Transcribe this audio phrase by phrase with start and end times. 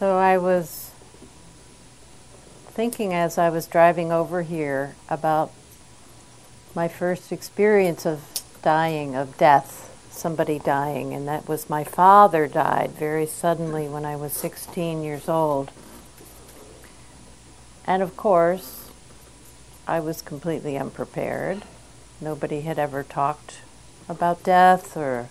[0.00, 0.92] So I was
[2.68, 5.52] thinking as I was driving over here about
[6.74, 8.22] my first experience of
[8.62, 14.16] dying, of death, somebody dying, and that was my father died very suddenly when I
[14.16, 15.70] was 16 years old.
[17.86, 18.88] And of course,
[19.86, 21.64] I was completely unprepared.
[22.22, 23.56] Nobody had ever talked
[24.08, 25.28] about death, or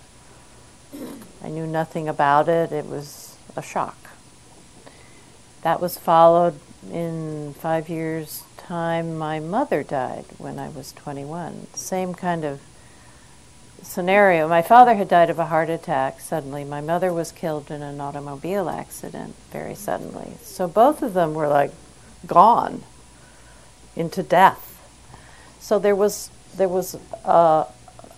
[1.42, 2.70] I knew nothing about it.
[2.70, 3.99] It was a shock.
[5.62, 6.58] That was followed
[6.90, 9.18] in five years' time.
[9.18, 11.66] My mother died when I was 21.
[11.74, 12.60] Same kind of
[13.82, 14.48] scenario.
[14.48, 16.64] My father had died of a heart attack suddenly.
[16.64, 20.34] My mother was killed in an automobile accident very suddenly.
[20.42, 21.72] So both of them were like
[22.26, 22.82] gone
[23.96, 24.66] into death.
[25.58, 27.66] So there was there was a,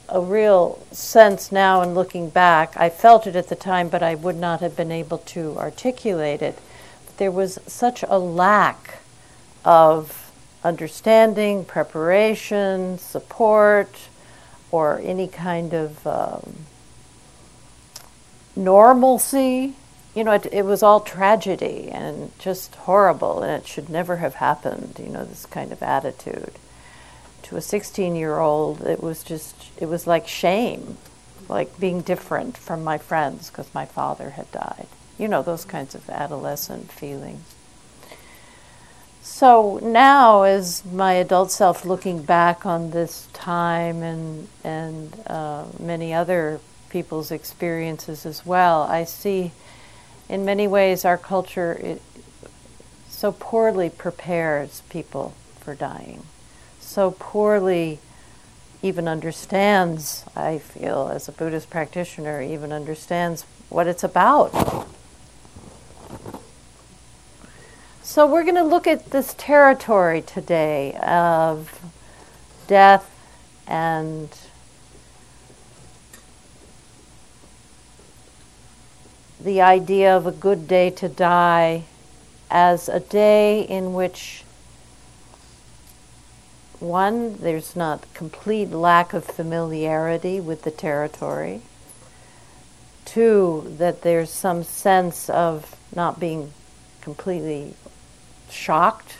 [0.08, 2.76] a real sense now in looking back.
[2.76, 6.42] I felt it at the time, but I would not have been able to articulate
[6.42, 6.58] it.
[7.16, 8.98] There was such a lack
[9.64, 10.32] of
[10.64, 14.08] understanding, preparation, support
[14.70, 16.54] or any kind of um,
[18.56, 19.74] normalcy.
[20.14, 24.36] You know, it, it was all tragedy and just horrible, and it should never have
[24.36, 26.52] happened, you know, this kind of attitude.
[27.44, 30.96] To a 16 year old, it was just, it was like shame,
[31.48, 34.86] like being different from my friends because my father had died.
[35.18, 37.54] You know, those kinds of adolescent feelings.
[39.22, 46.12] So now, as my adult self looking back on this time and and uh, many
[46.12, 49.52] other people's experiences as well, I see,
[50.28, 52.02] in many ways, our culture it,
[53.08, 56.24] so poorly prepares people for dying,
[56.80, 58.00] so poorly
[58.82, 60.24] even understands.
[60.34, 64.52] I feel, as a Buddhist practitioner, even understands what it's about
[68.12, 71.80] So, we're going to look at this territory today of
[72.66, 73.10] death
[73.66, 74.28] and
[79.40, 81.84] the idea of a good day to die
[82.50, 84.44] as a day in which
[86.80, 91.62] one, there's not complete lack of familiarity with the territory.
[93.06, 96.52] Two, that there's some sense of not being
[97.00, 97.74] completely
[98.52, 99.18] shocked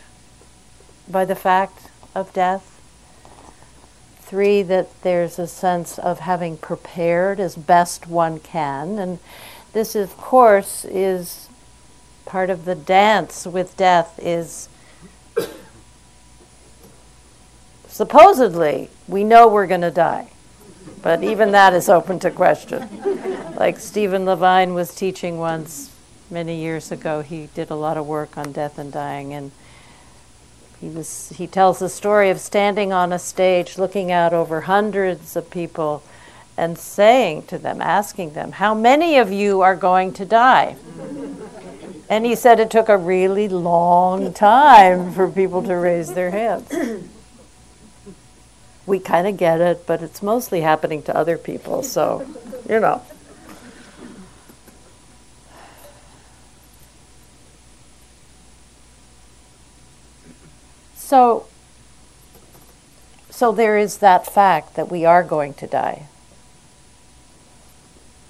[1.09, 2.69] by the fact of death.
[4.21, 8.99] Three, that there's a sense of having prepared as best one can.
[8.99, 9.19] And
[9.73, 11.49] this, of course, is
[12.25, 14.69] part of the dance with death is
[17.89, 20.31] supposedly we know we're going to die.
[21.03, 22.89] But even that is open to question.
[23.57, 25.92] Like Stephen Levine was teaching once,
[26.33, 29.53] many years ago, he did a lot of work on death and dying, and
[30.81, 35.37] he was he tells the story of standing on a stage, looking out over hundreds
[35.37, 36.03] of people,
[36.57, 40.77] and saying to them, asking them, "How many of you are going to die?"
[42.09, 46.69] And he said it took a really long time for people to raise their hands.
[48.85, 52.27] We kind of get it, but it's mostly happening to other people, so,
[52.69, 53.01] you know.
[61.13, 61.45] So,
[63.29, 66.07] so there is that fact that we are going to die.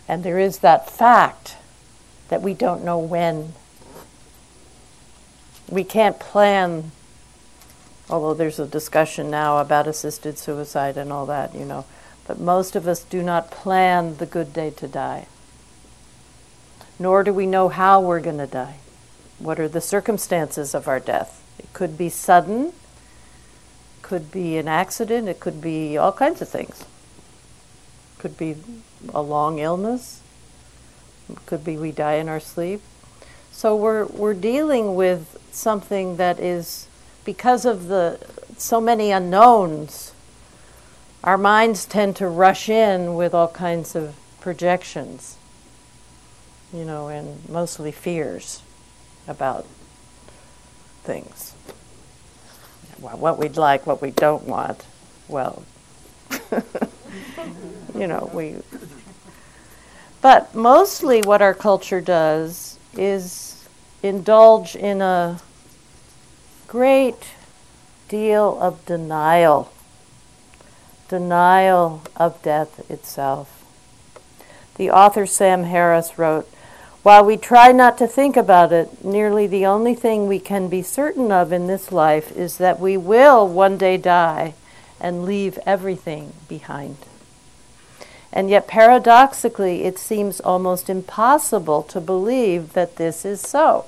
[0.08, 1.54] And there is that fact
[2.28, 3.52] that we don't know when.
[5.68, 6.90] We can't plan,
[8.10, 11.84] although there's a discussion now about assisted suicide and all that, you know,
[12.26, 15.28] but most of us do not plan the good day to die.
[16.98, 18.78] Nor do we know how we're going to die.
[19.38, 21.41] What are the circumstances of our death?
[21.72, 22.72] Could be sudden,
[24.02, 26.84] could be an accident, it could be all kinds of things.
[28.18, 28.56] Could be
[29.12, 30.20] a long illness,
[31.46, 32.82] could be we die in our sleep.
[33.50, 36.86] So we're we're dealing with something that is
[37.24, 38.18] because of the
[38.58, 40.12] so many unknowns,
[41.24, 45.36] our minds tend to rush in with all kinds of projections,
[46.72, 48.62] you know, and mostly fears
[49.26, 49.66] about
[51.04, 51.51] things.
[53.02, 54.84] What we'd like, what we don't want.
[55.26, 55.64] Well,
[57.94, 58.56] you know, we.
[60.20, 63.66] But mostly what our culture does is
[64.02, 65.40] indulge in a
[66.68, 67.34] great
[68.08, 69.72] deal of denial,
[71.08, 73.64] denial of death itself.
[74.76, 76.48] The author Sam Harris wrote,
[77.02, 80.82] While we try not to think about it, nearly the only thing we can be
[80.82, 84.54] certain of in this life is that we will one day die
[85.00, 86.96] and leave everything behind.
[88.32, 93.86] And yet, paradoxically, it seems almost impossible to believe that this is so.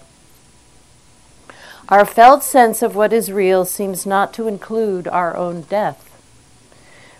[1.88, 6.10] Our felt sense of what is real seems not to include our own death.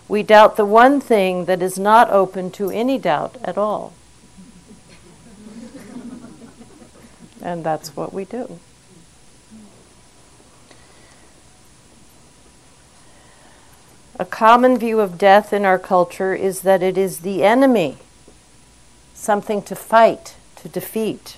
[0.09, 3.93] We doubt the one thing that is not open to any doubt at all.
[7.45, 8.59] And that's what we do.
[14.17, 17.97] A common view of death in our culture is that it is the enemy,
[19.13, 21.37] something to fight, to defeat.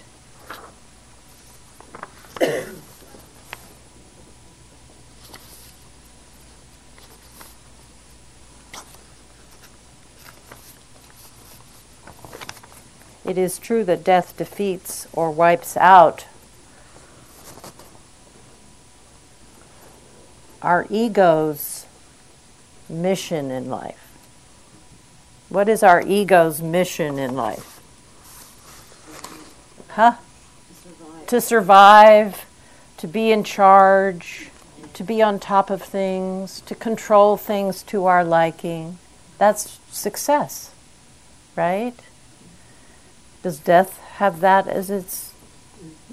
[13.28, 16.26] It is true that death defeats or wipes out
[20.62, 21.86] our ego's
[22.88, 24.08] mission in life.
[25.50, 27.82] What is our ego's mission in life?
[29.90, 30.16] Huh?
[30.82, 31.28] Survive.
[31.28, 32.46] To survive,
[32.96, 34.50] to be in charge,
[34.94, 39.00] to be on top of things, to control things to our liking.
[39.38, 40.72] That's success,
[41.58, 41.94] right?
[43.48, 45.32] Does death have that as its?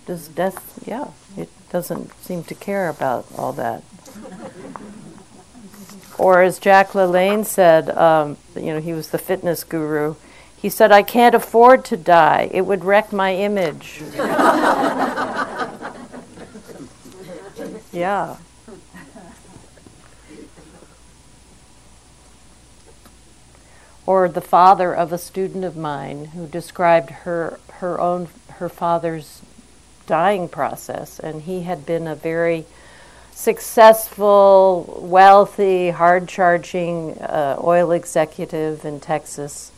[0.07, 0.79] Does death?
[0.87, 3.83] Yeah, it doesn't seem to care about all that.
[6.17, 10.15] or as Jack LaLanne said, um, you know, he was the fitness guru.
[10.57, 12.51] He said, "I can't afford to die.
[12.53, 14.01] It would wreck my image."
[17.93, 18.37] yeah.
[24.07, 29.43] Or the father of a student of mine who described her her own her father's
[30.07, 31.19] dying process.
[31.19, 32.67] And he had been a very
[33.33, 39.73] successful wealthy hard charging uh, oil executive in Texas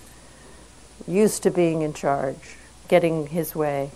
[1.07, 2.57] used to being in charge
[2.89, 3.91] getting his way.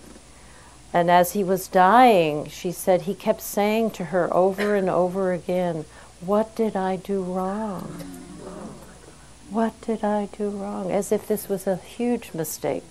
[0.93, 5.31] And as he was dying she said he kept saying to her over and over
[5.31, 5.85] again
[6.19, 8.30] what did i do wrong
[9.51, 10.91] what did I do wrong?
[10.91, 12.85] As if this was a huge mistake.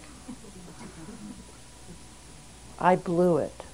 [2.78, 3.64] I blew it.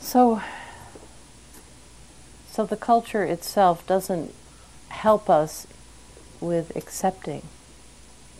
[0.00, 0.42] So,
[2.50, 4.34] so the culture itself doesn't
[4.88, 5.66] help us
[6.40, 7.42] with accepting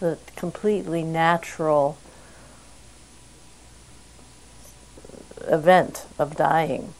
[0.00, 1.98] the completely natural
[5.46, 6.94] event of dying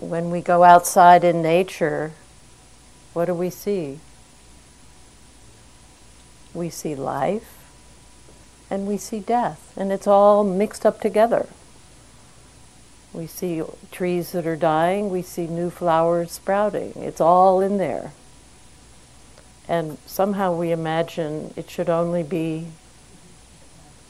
[0.00, 2.12] when we go outside in nature,
[3.12, 3.98] what do we see?
[6.52, 7.56] We see life
[8.70, 11.46] and we see death, and it's all mixed up together.
[13.12, 16.92] We see trees that are dying, we see new flowers sprouting.
[16.96, 18.12] It's all in there.
[19.68, 22.66] And somehow we imagine it should only be,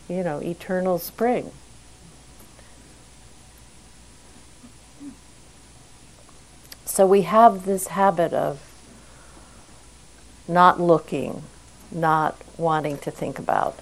[0.09, 1.53] you know, eternal spring.
[6.97, 8.59] So we have this habit of
[10.49, 11.43] not looking,
[11.93, 13.79] not wanting to think about.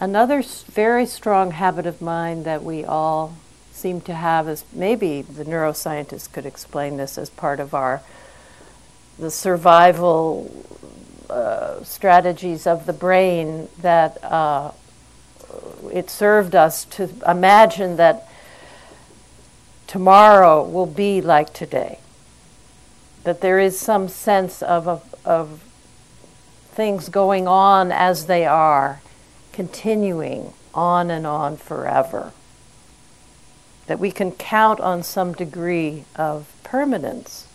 [0.00, 3.36] Another very strong habit of mind that we all
[3.70, 8.00] seem to have is maybe the neuroscientists could explain this as part of our
[9.18, 10.50] the survival
[11.28, 14.70] uh, strategies of the brain that uh,
[15.92, 18.26] it served us to imagine that
[19.86, 21.98] tomorrow will be like today.
[23.24, 25.62] That there is some sense of, of, of
[26.72, 29.00] things going on as they are,
[29.52, 32.32] continuing on and on forever.
[33.86, 37.46] That we can count on some degree of permanence.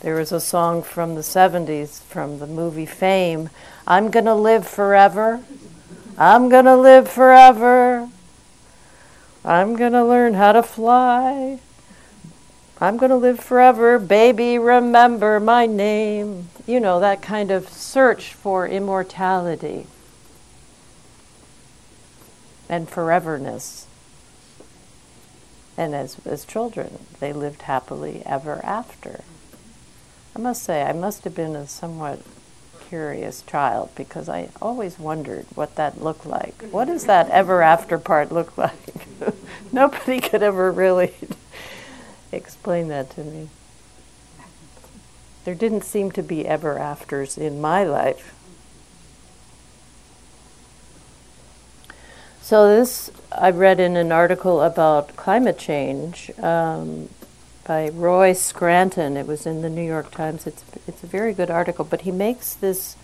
[0.00, 3.50] There was a song from the 70s from the movie Fame
[3.86, 5.42] I'm to live forever.
[6.18, 8.10] I'm to live forever.
[9.48, 11.58] I'm going to learn how to fly.
[12.82, 13.98] I'm going to live forever.
[13.98, 16.50] Baby, remember my name.
[16.66, 19.86] You know, that kind of search for immortality
[22.68, 23.86] and foreverness.
[25.78, 29.22] And as, as children, they lived happily ever after.
[30.36, 32.20] I must say, I must have been a somewhat
[32.88, 36.62] curious child because I always wondered what that looked like.
[36.70, 39.06] What does that ever after part look like?
[39.72, 41.14] Nobody could ever really
[42.32, 43.48] Explain that to me.
[45.44, 48.34] There didn't seem to be ever afters in my life.
[52.42, 57.08] So, this I read in an article about climate change um,
[57.68, 59.18] by Roy Scranton.
[59.18, 60.46] It was in the New York Times.
[60.46, 62.96] It's, it's a very good article, but he makes this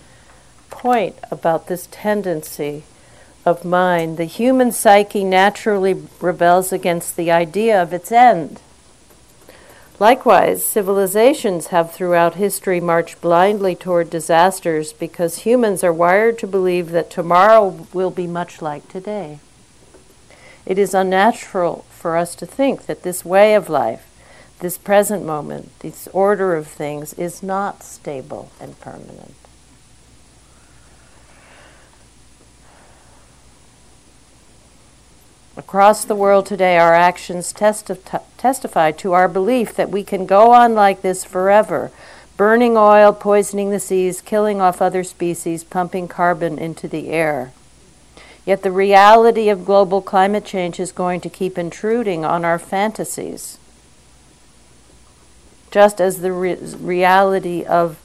[0.70, 2.84] point about this tendency
[3.44, 4.16] of mind.
[4.16, 8.62] The human psyche naturally rebels against the idea of its end.
[10.00, 16.90] Likewise, civilizations have throughout history marched blindly toward disasters because humans are wired to believe
[16.90, 19.40] that tomorrow will be much like today.
[20.64, 24.08] It is unnatural for us to think that this way of life,
[24.64, 29.34] this present moment, this order of things is not stable and permanent.
[35.54, 40.52] Across the world today, our actions testi- testify to our belief that we can go
[40.52, 41.90] on like this forever,
[42.38, 47.52] burning oil, poisoning the seas, killing off other species, pumping carbon into the air.
[48.46, 53.58] Yet the reality of global climate change is going to keep intruding on our fantasies,
[55.74, 57.98] just as the re- reality of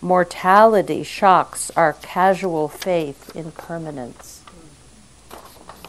[0.00, 4.42] mortality shocks our casual faith in permanence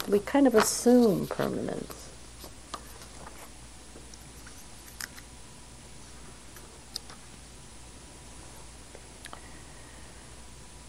[0.08, 2.10] we kind of assume permanence.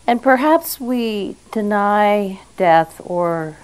[0.07, 3.57] And perhaps we deny death or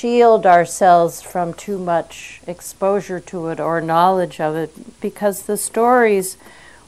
[0.00, 6.38] shield ourselves from too much exposure to it or knowledge of it because the stories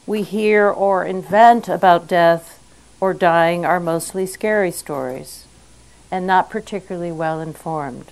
[0.07, 2.59] we hear or invent about death
[2.99, 5.45] or dying are mostly scary stories
[6.09, 8.11] and not particularly well informed.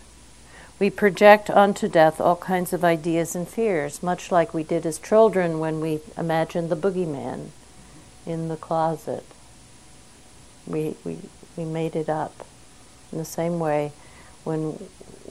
[0.78, 5.00] We project onto death all kinds of ideas and fears, much like we did as
[5.00, 7.48] children when we imagined the boogeyman
[8.28, 9.26] in the closet.
[10.68, 11.18] We, we,
[11.58, 12.46] we made it up.
[13.12, 13.94] In the same way,
[14.44, 14.78] when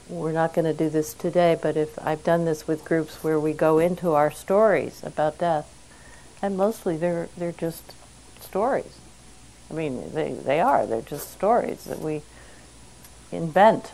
[0.07, 3.39] we're not going to do this today, but if I've done this with groups where
[3.39, 5.73] we go into our stories about death,
[6.41, 7.93] and mostly they're, they're just
[8.39, 8.97] stories.
[9.69, 12.23] I mean, they, they are, they're just stories that we
[13.31, 13.91] invent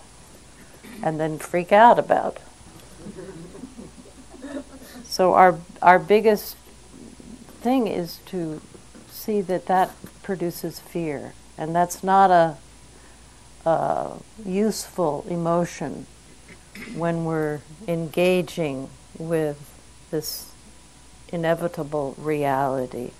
[1.04, 2.40] and then freak out about.
[5.04, 6.56] So our our biggest
[7.62, 8.62] thing is to
[9.10, 12.58] see that that produces fear, and that's not a,
[13.68, 16.06] a useful emotion
[16.96, 19.58] when we're engaging with
[20.10, 20.50] this
[21.34, 23.12] inevitable reality.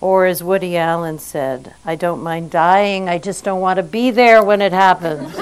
[0.00, 4.10] Or as Woody Allen said, I don't mind dying, I just don't want to be
[4.10, 5.34] there when it happens.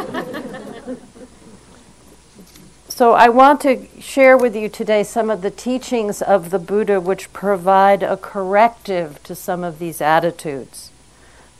[2.88, 7.00] so I want to share with you today some of the teachings of the Buddha
[7.00, 10.92] which provide a corrective to some of these attitudes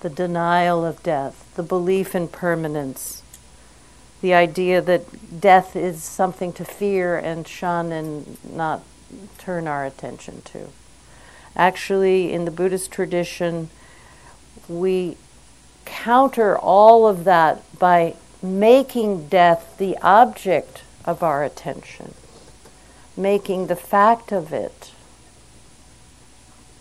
[0.00, 3.22] the denial of death, the belief in permanence,
[4.20, 8.82] the idea that death is something to fear and shun and not
[9.38, 10.68] turn our attention to.
[11.54, 13.70] Actually, in the Buddhist tradition,
[14.68, 15.16] we
[15.84, 22.14] counter all of that by making death the object of our attention,
[23.16, 24.92] making the fact of it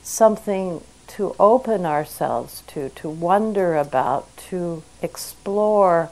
[0.04, 6.10] something to open ourselves to, to wonder about, to explore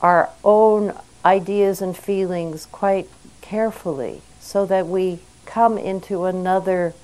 [0.00, 3.08] our own ideas and feelings quite
[3.40, 6.94] carefully so that we come into another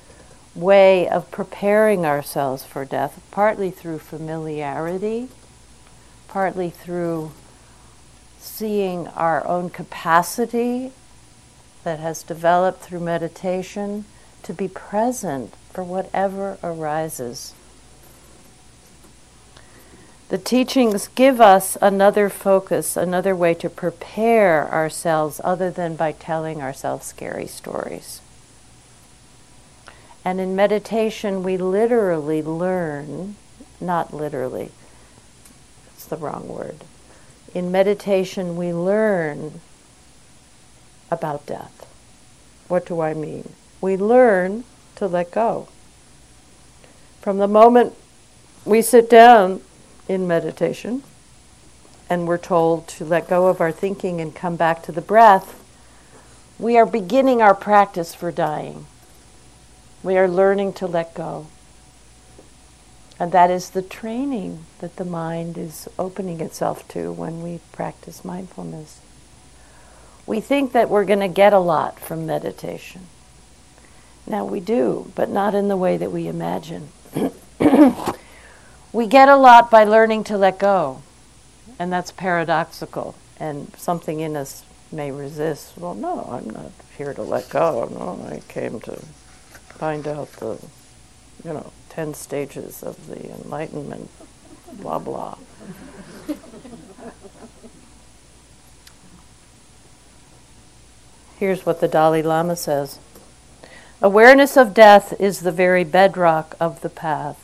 [0.55, 5.29] way of preparing ourselves for death, partly through familiarity,
[6.29, 7.33] partly through
[8.39, 10.93] seeing our own capacity
[11.83, 14.05] that has developed through meditation
[14.43, 17.53] to be present for whatever arises.
[20.29, 26.63] The teachings give us another focus, another way to prepare ourselves other than by telling
[26.63, 28.21] ourselves scary stories.
[30.25, 33.37] And in meditation, we literally learn,
[33.81, 34.71] not literally,
[35.95, 36.77] it's the wrong word.
[37.53, 39.61] In meditation, we learn
[41.11, 41.87] about death.
[42.69, 43.53] What do I mean?
[43.81, 44.65] We learn
[44.97, 45.69] to let go.
[47.21, 47.95] From the moment
[48.65, 49.61] we sit down
[50.09, 51.03] in meditation
[52.11, 55.61] and we're told to let go of our thinking and come back to the breath,
[56.59, 58.87] we are beginning our practice for dying.
[60.03, 61.47] We are learning to let go.
[63.19, 68.25] And that is the training that the mind is opening itself to when we practice
[68.25, 69.01] mindfulness.
[70.27, 73.07] We think that we're going to get a lot from meditation.
[74.27, 76.89] Now we do, but not in the way that we imagine.
[78.93, 81.03] we get a lot by learning to let go,
[81.79, 85.77] and that's paradoxical, and something in us may resist.
[85.77, 87.89] Well, no, I'm not here to let go.
[87.91, 88.97] No, I came to
[89.75, 90.59] find out the,
[91.45, 94.09] you know, 10 stages of the Enlightenment,
[94.73, 95.37] blah, blah.
[101.39, 102.99] Here's what the Dalai Lama says
[104.03, 107.41] Awareness of death is the very bedrock of the path.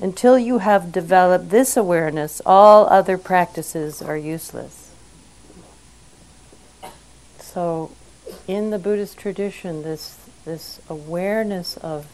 [0.00, 4.90] Until you have developed this awareness, all other practices are useless.
[7.38, 7.92] So,
[8.48, 12.06] in the Buddhist tradition, this, this awareness of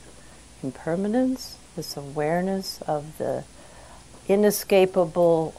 [0.63, 3.45] impermanence, this awareness of the
[4.27, 5.55] inescapable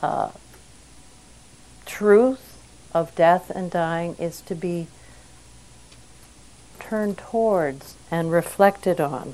[0.00, 0.30] uh,
[1.84, 2.56] truth
[2.94, 4.86] of death and dying is to be
[6.90, 9.32] turned towards and reflected on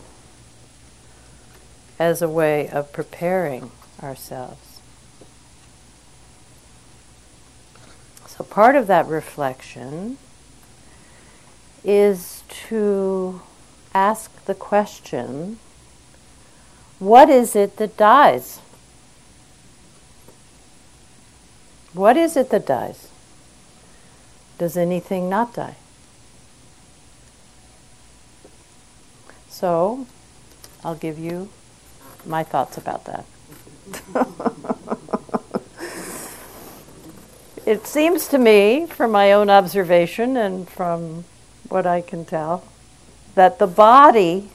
[1.98, 3.70] as a way of preparing
[4.02, 4.80] ourselves.
[8.26, 10.18] So, part of that reflection
[11.82, 13.40] is to
[13.94, 15.58] ask the question
[16.98, 18.60] what is it that dies?
[21.94, 23.08] What is it that dies?
[24.58, 25.76] Does anything not die?
[29.56, 30.06] So,
[30.84, 31.48] I'll give you
[32.26, 33.24] my thoughts about that.
[37.64, 41.24] it seems to me, from my own observation and from
[41.70, 42.64] what I can tell,
[43.34, 44.50] that the body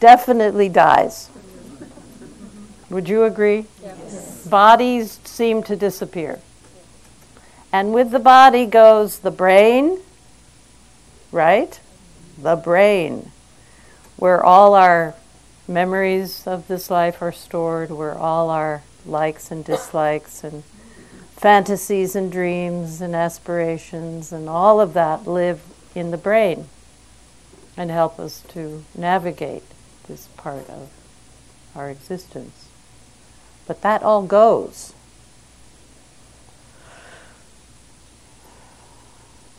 [0.00, 1.30] definitely dies.
[2.90, 3.64] Would you agree?
[3.82, 4.46] Yes.
[4.46, 6.40] Bodies seem to disappear.
[7.72, 10.02] And with the body goes the brain,
[11.32, 11.80] right?
[12.36, 13.31] The brain
[14.22, 15.16] where all our
[15.66, 20.62] memories of this life are stored, where all our likes and dislikes and
[21.36, 25.60] fantasies and dreams and aspirations and all of that live
[25.96, 26.68] in the brain
[27.76, 29.64] and help us to navigate
[30.06, 30.88] this part of
[31.74, 32.68] our existence.
[33.66, 34.92] But that all goes.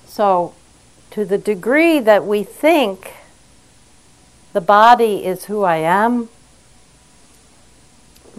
[0.06, 0.54] So,
[1.12, 3.12] to the degree that we think
[4.54, 6.30] the body is who I am,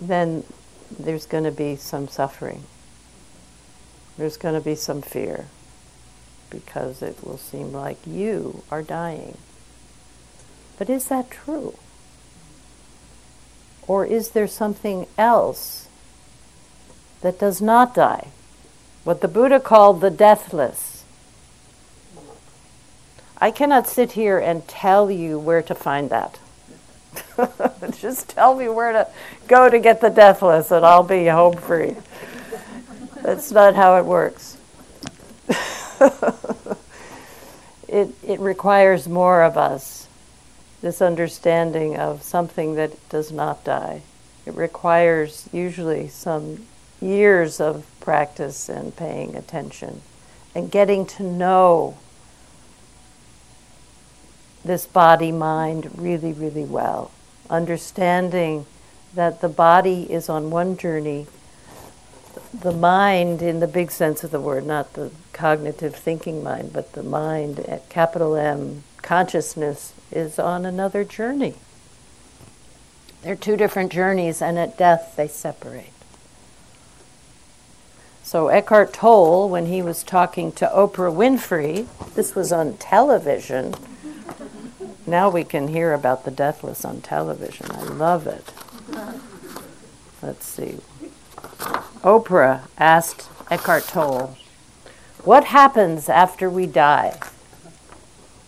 [0.00, 0.44] then
[0.98, 2.62] there's going to be some suffering.
[4.16, 5.46] There's going to be some fear
[6.50, 9.36] because it will seem like you are dying.
[10.78, 11.74] But is that true?
[13.86, 15.88] Or is there something else
[17.22, 18.28] that does not die?
[19.02, 20.93] What the Buddha called the deathless.
[23.44, 26.38] I cannot sit here and tell you where to find that.
[28.00, 29.06] Just tell me where to
[29.48, 31.94] go to get the deathless and I'll be home free.
[33.20, 34.56] That's not how it works.
[37.86, 40.08] it, it requires more of us,
[40.80, 44.00] this understanding of something that does not die.
[44.46, 46.64] It requires usually some
[46.98, 50.00] years of practice and paying attention
[50.54, 51.98] and getting to know
[54.64, 57.10] this body mind really, really well.
[57.50, 58.66] Understanding
[59.14, 61.26] that the body is on one journey,
[62.52, 66.92] the mind, in the big sense of the word, not the cognitive thinking mind, but
[66.92, 71.54] the mind at capital M, consciousness, is on another journey.
[73.22, 75.90] They're two different journeys, and at death they separate.
[78.22, 83.74] So Eckhart Tolle, when he was talking to Oprah Winfrey, this was on television
[85.06, 87.70] now we can hear about the deathless on television.
[87.70, 88.52] I love it.
[90.22, 90.78] Let's see.
[92.02, 94.36] Oprah asked Eckhart Tolle,
[95.24, 97.18] What happens after we die?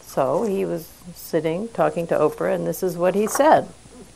[0.00, 3.68] So he was sitting talking to Oprah, and this is what he said.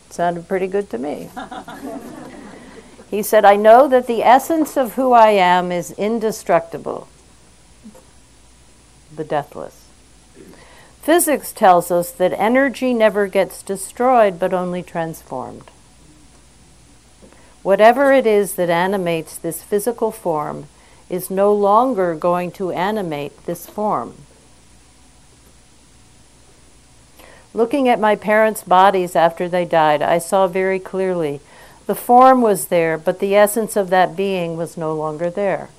[0.07, 1.29] It sounded pretty good to me.
[3.11, 7.09] he said, I know that the essence of who I am is indestructible,
[9.15, 9.80] the deathless.
[11.03, 15.71] Physics tells us that energy never gets destroyed but only transformed.
[17.63, 20.67] Whatever it is that animates this physical form
[21.09, 24.15] is no longer going to animate this form.
[27.53, 31.41] Looking at my parents' bodies after they died, I saw very clearly
[31.87, 35.71] the form was there, but the essence of that being was no longer there.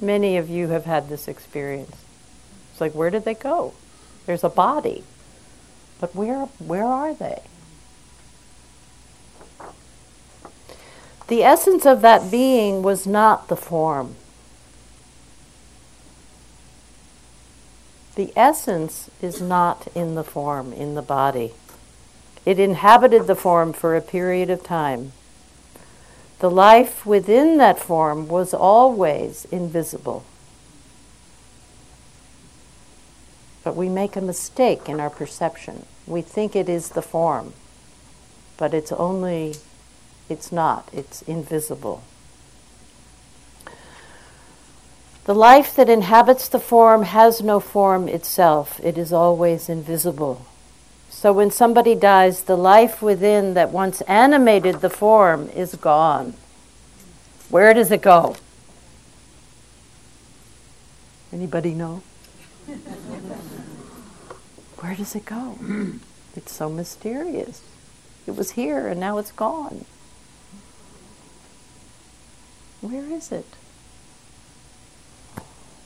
[0.00, 1.96] Many of you have had this experience.
[2.72, 3.74] It's like, where did they go?
[4.26, 5.04] There's a body.
[6.00, 7.42] But where, where are they?
[11.28, 14.16] The essence of that being was not the form.
[18.14, 21.52] The essence is not in the form, in the body.
[22.44, 25.12] It inhabited the form for a period of time.
[26.40, 30.24] The life within that form was always invisible.
[33.64, 35.86] But we make a mistake in our perception.
[36.06, 37.54] We think it is the form,
[38.58, 39.54] but it's only,
[40.28, 42.02] it's not, it's invisible.
[45.24, 50.44] The life that inhabits the form has no form itself, it is always invisible.
[51.08, 56.34] So when somebody dies, the life within that once animated the form is gone.
[57.48, 58.36] Where does it go?
[61.32, 62.02] Anybody know?
[64.78, 65.58] Where does it go?
[66.36, 67.62] It's so mysterious.
[68.26, 69.84] It was here and now it's gone.
[72.80, 73.46] Where is it?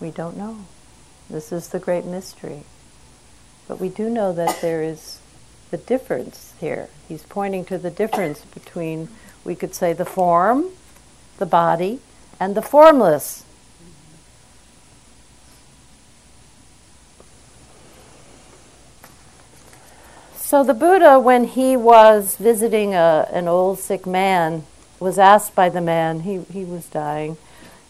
[0.01, 0.64] We don't know.
[1.29, 2.62] This is the great mystery.
[3.67, 5.21] But we do know that there is
[5.71, 6.88] the difference here.
[7.07, 9.09] He's pointing to the difference between,
[9.45, 10.71] we could say, the form,
[11.37, 12.01] the body,
[12.41, 13.45] and the formless.
[20.49, 24.65] So the Buddha, when he was visiting a, an old sick man,
[24.99, 27.37] was asked by the man, he, he was dying,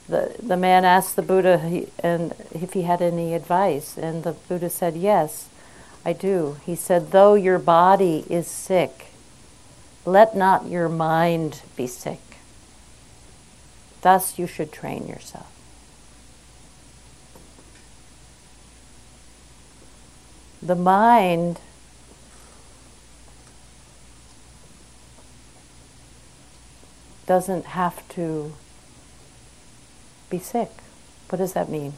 [0.08, 4.32] the, the man asked the Buddha he, and if he had any advice, and the
[4.32, 5.50] Buddha said, Yes,
[6.04, 6.56] I do.
[6.66, 9.12] He said, Though your body is sick,
[10.04, 12.38] let not your mind be sick.
[14.00, 15.46] Thus you should train yourself.
[20.60, 21.60] The mind
[27.28, 28.54] doesn't have to
[30.30, 30.70] be sick.
[31.28, 31.92] What does that mean?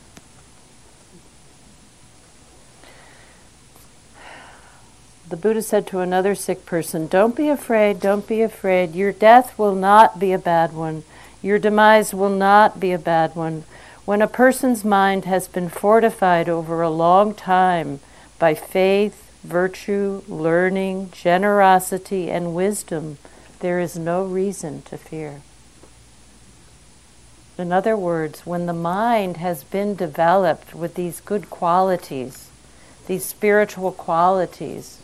[5.28, 8.96] The Buddha said to another sick person, Don't be afraid, don't be afraid.
[8.96, 11.04] Your death will not be a bad one.
[11.40, 13.62] Your demise will not be a bad one.
[14.04, 18.00] When a person's mind has been fortified over a long time
[18.40, 23.18] by faith, virtue, learning, generosity, and wisdom,
[23.60, 25.42] there is no reason to fear.
[27.58, 32.48] In other words, when the mind has been developed with these good qualities,
[33.06, 35.02] these spiritual qualities,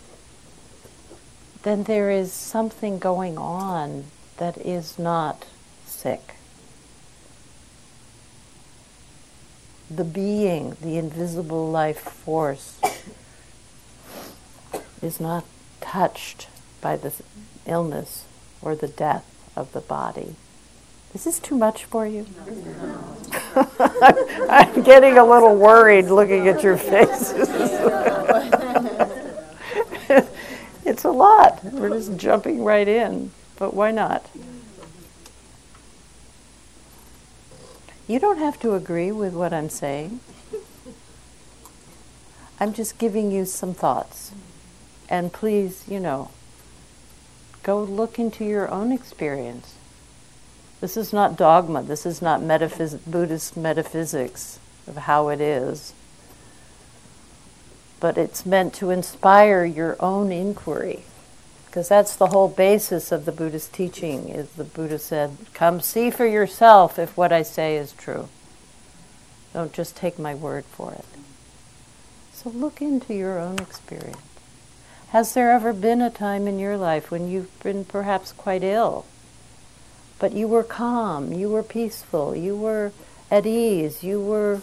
[1.62, 4.04] then there is something going on
[4.38, 5.44] that is not
[5.84, 6.36] sick.
[9.90, 12.80] The being, the invisible life force,
[15.02, 15.44] is not
[15.80, 16.48] touched
[16.80, 17.12] by the
[17.66, 18.24] illness
[18.62, 20.34] or the death of the body.
[21.14, 22.26] Is this too much for you?
[24.50, 27.48] I'm getting a little worried looking at your faces.
[30.84, 31.64] it's a lot.
[31.64, 34.26] We're just jumping right in, but why not?
[38.06, 40.20] You don't have to agree with what I'm saying.
[42.60, 44.32] I'm just giving you some thoughts.
[45.08, 46.30] And please, you know,
[47.66, 49.74] Go look into your own experience.
[50.80, 51.82] This is not dogma.
[51.82, 55.92] This is not metaphys- Buddhist metaphysics of how it is.
[57.98, 61.02] But it's meant to inspire your own inquiry.
[61.66, 66.08] Because that's the whole basis of the Buddhist teaching is the Buddha said, come see
[66.08, 68.28] for yourself if what I say is true.
[69.52, 71.04] Don't just take my word for it.
[72.32, 74.35] So look into your own experience.
[75.16, 79.06] Has there ever been a time in your life when you've been perhaps quite ill,
[80.18, 82.92] but you were calm, you were peaceful, you were
[83.30, 84.60] at ease, you were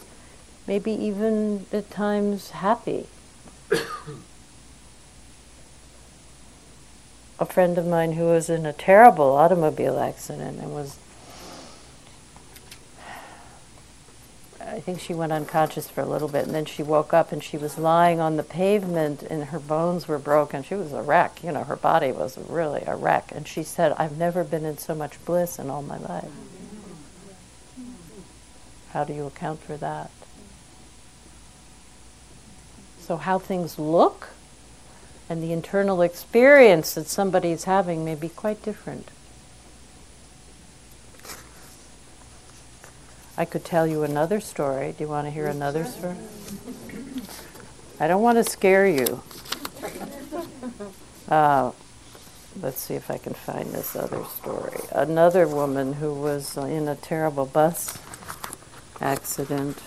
[0.67, 3.07] maybe even at times happy?
[7.39, 10.99] a friend of mine who was in a terrible automobile accident and was
[14.73, 17.43] I think she went unconscious for a little bit, and then she woke up and
[17.43, 20.63] she was lying on the pavement, and her bones were broken.
[20.63, 23.31] She was a wreck, you know, her body was really a wreck.
[23.35, 26.31] And she said, I've never been in so much bliss in all my life.
[28.93, 30.09] How do you account for that?
[32.99, 34.29] So, how things look
[35.29, 39.09] and the internal experience that somebody is having may be quite different.
[43.35, 44.93] I could tell you another story.
[44.95, 46.15] Do you want to hear another story?
[47.99, 49.23] I don't want to scare you.
[51.29, 51.71] Uh,
[52.61, 54.81] let's see if I can find this other story.
[54.91, 57.97] Another woman who was in a terrible bus
[58.99, 59.77] accident.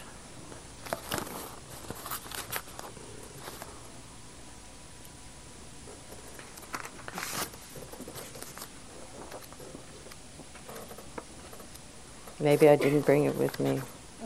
[12.39, 13.81] Maybe I didn't bring it with me.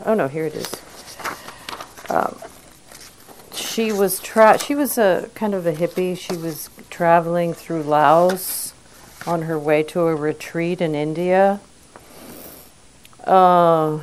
[0.05, 0.71] Oh no, here it is.
[2.09, 2.37] Um,
[3.53, 6.17] she was tra- she was a kind of a hippie.
[6.17, 8.73] She was traveling through Laos
[9.25, 11.61] on her way to a retreat in India.
[13.23, 13.99] Uh,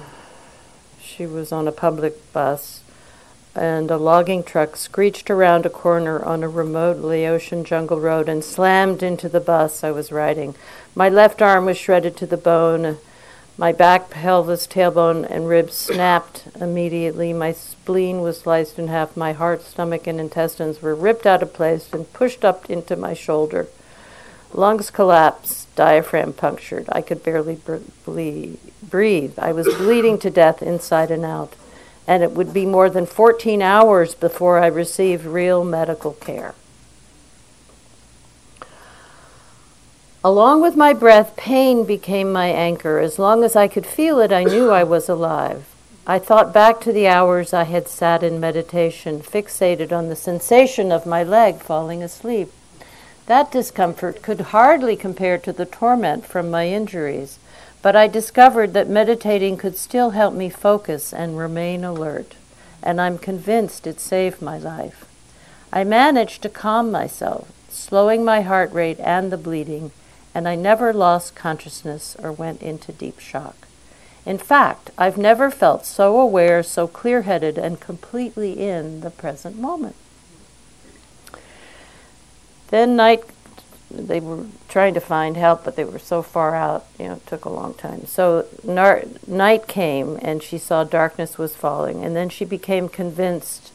[1.00, 2.80] she was on a public bus,
[3.54, 8.44] and a logging truck screeched around a corner on a remote Laotian jungle road and
[8.44, 10.54] slammed into the bus I was riding.
[10.94, 12.98] My left arm was shredded to the bone.
[13.60, 17.32] My back, pelvis, tailbone, and ribs snapped immediately.
[17.32, 19.16] My spleen was sliced in half.
[19.16, 23.14] My heart, stomach, and intestines were ripped out of place and pushed up into my
[23.14, 23.66] shoulder.
[24.54, 26.86] Lungs collapsed, diaphragm punctured.
[26.92, 27.58] I could barely
[28.80, 29.38] breathe.
[29.40, 31.54] I was bleeding to death inside and out,
[32.06, 36.54] and it would be more than 14 hours before I received real medical care.
[40.24, 42.98] Along with my breath, pain became my anchor.
[42.98, 45.64] As long as I could feel it, I knew I was alive.
[46.08, 50.90] I thought back to the hours I had sat in meditation, fixated on the sensation
[50.90, 52.50] of my leg falling asleep.
[53.26, 57.38] That discomfort could hardly compare to the torment from my injuries,
[57.80, 62.34] but I discovered that meditating could still help me focus and remain alert,
[62.82, 65.04] and I'm convinced it saved my life.
[65.72, 69.92] I managed to calm myself, slowing my heart rate and the bleeding
[70.38, 73.66] and I never lost consciousness or went into deep shock.
[74.24, 79.58] In fact, I've never felt so aware, so clear headed, and completely in the present
[79.58, 79.96] moment.
[82.68, 83.24] Then night,
[83.90, 87.26] they were trying to find help, but they were so far out, you know, it
[87.26, 88.06] took a long time.
[88.06, 93.72] So nar- night came, and she saw darkness was falling, and then she became convinced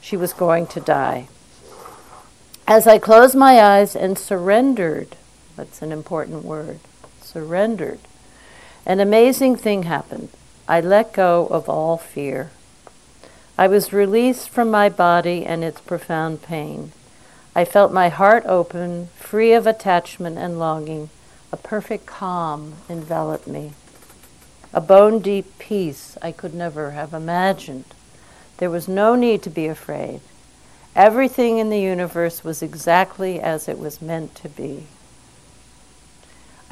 [0.00, 1.26] she was going to die.
[2.68, 5.16] As I closed my eyes and surrendered
[5.56, 6.80] that's an important word.
[7.20, 8.00] Surrendered.
[8.86, 10.28] An amazing thing happened.
[10.68, 12.50] I let go of all fear.
[13.56, 16.92] I was released from my body and its profound pain.
[17.54, 21.10] I felt my heart open, free of attachment and longing.
[21.52, 23.72] A perfect calm enveloped me.
[24.72, 27.84] A bone deep peace I could never have imagined.
[28.56, 30.20] There was no need to be afraid.
[30.96, 34.86] Everything in the universe was exactly as it was meant to be.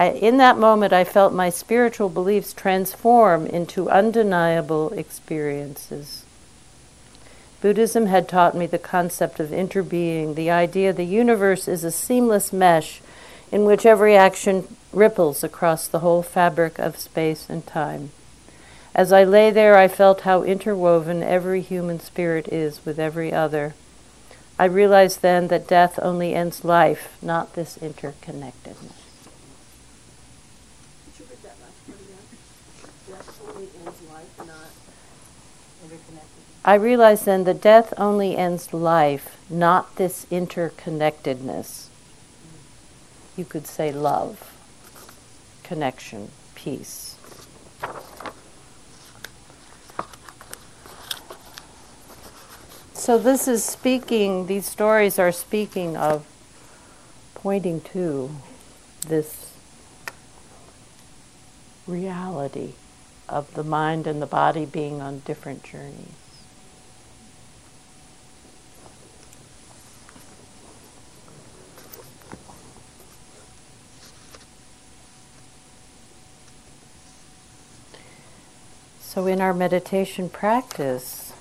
[0.03, 6.25] I, in that moment, I felt my spiritual beliefs transform into undeniable experiences.
[7.61, 12.53] Buddhism had taught me the concept of interbeing, the idea the universe is a seamless
[12.53, 13.01] mesh
[13.53, 18.11] in which every action ripples across the whole fabric of space and time.
[18.97, 23.75] As I lay there, I felt how interwoven every human spirit is with every other.
[24.59, 29.02] I realized then that death only ends life, not this interconnectedness.
[36.65, 41.87] I realized then that death only ends life, not this interconnectedness.
[43.37, 44.55] You could say love,
[45.65, 47.17] connection, peace.
[52.95, 56.25] So, this is speaking, these stories are speaking of
[57.35, 58.31] pointing to
[59.09, 59.51] this
[61.89, 62.75] reality
[63.29, 66.22] of the mind and the body being on different journeys.
[79.13, 81.35] So, in our meditation practice,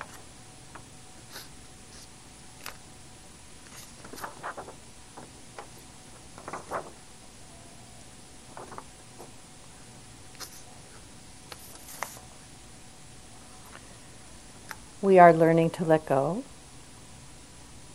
[15.01, 16.43] we are learning to let go.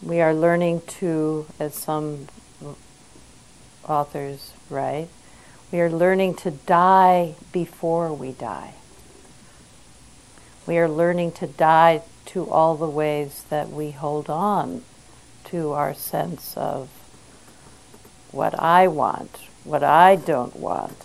[0.00, 2.28] We are learning to, as some
[3.86, 5.08] authors write,
[5.70, 8.72] we are learning to die before we die.
[10.66, 14.82] We are learning to die to all the ways that we hold on
[15.44, 16.88] to our sense of
[18.32, 21.04] what I want, what I don't want,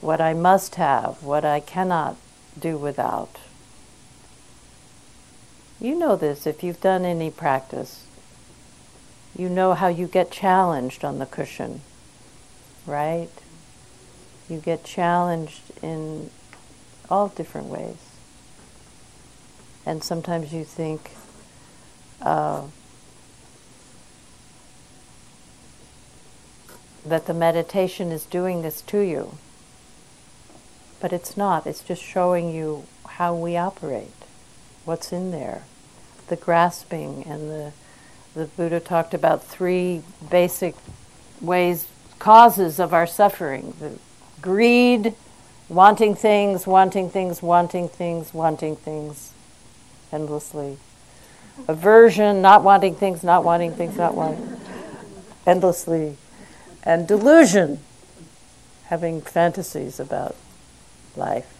[0.00, 2.16] what I must have, what I cannot
[2.58, 3.36] do without.
[5.78, 8.06] You know this if you've done any practice.
[9.36, 11.82] You know how you get challenged on the cushion,
[12.86, 13.30] right?
[14.48, 16.30] You get challenged in
[17.10, 18.11] all different ways.
[19.84, 21.10] And sometimes you think,
[22.20, 22.62] uh,
[27.04, 29.36] that the meditation is doing this to you.
[31.00, 34.12] But it's not, it's just showing you how we operate,
[34.84, 35.64] what's in there,
[36.28, 37.72] the grasping and the
[38.34, 40.74] the Buddha talked about three basic
[41.40, 41.86] ways
[42.18, 43.74] causes of our suffering.
[43.78, 43.98] The
[44.40, 45.14] greed
[45.68, 49.31] wanting things wanting things wanting things wanting things
[50.12, 50.78] endlessly.
[51.68, 54.60] Aversion not wanting things not wanting things not wanting
[55.46, 56.16] endlessly.
[56.84, 57.80] And delusion,
[58.86, 60.36] having fantasies about
[61.16, 61.52] life.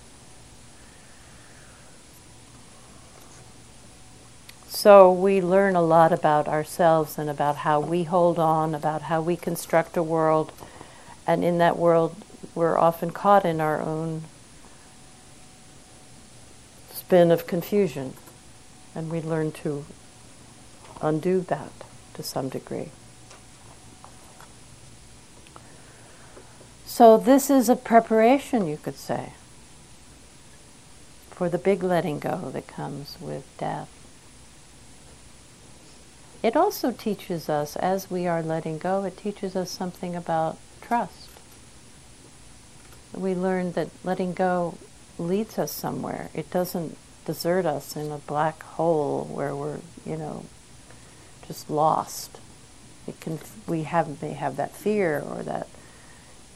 [4.69, 9.21] So we learn a lot about ourselves and about how we hold on, about how
[9.23, 10.51] we construct a world,
[11.25, 12.17] and in that world,
[12.55, 14.25] we're often caught in our own
[16.93, 18.15] spin of confusion,
[18.95, 19.85] and we learn to
[21.01, 21.73] undo that
[22.15, 22.91] to some degree.
[26.85, 29.33] So, this is a preparation, you could say,
[31.31, 33.89] for the big letting go that comes with death.
[36.43, 41.31] It also teaches us, as we are letting go, it teaches us something about trust.
[43.15, 44.77] We learn that letting go
[45.19, 46.29] leads us somewhere.
[46.35, 50.45] It doesn't desert us in a black hole where we're, you know,
[51.47, 52.41] just lost.
[53.07, 55.69] It can, we have, may have that fear or that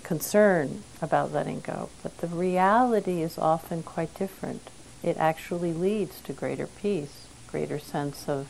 [0.02, 4.70] concern about letting go, but the reality is often quite different.
[5.02, 8.46] It actually leads to greater peace, greater sense of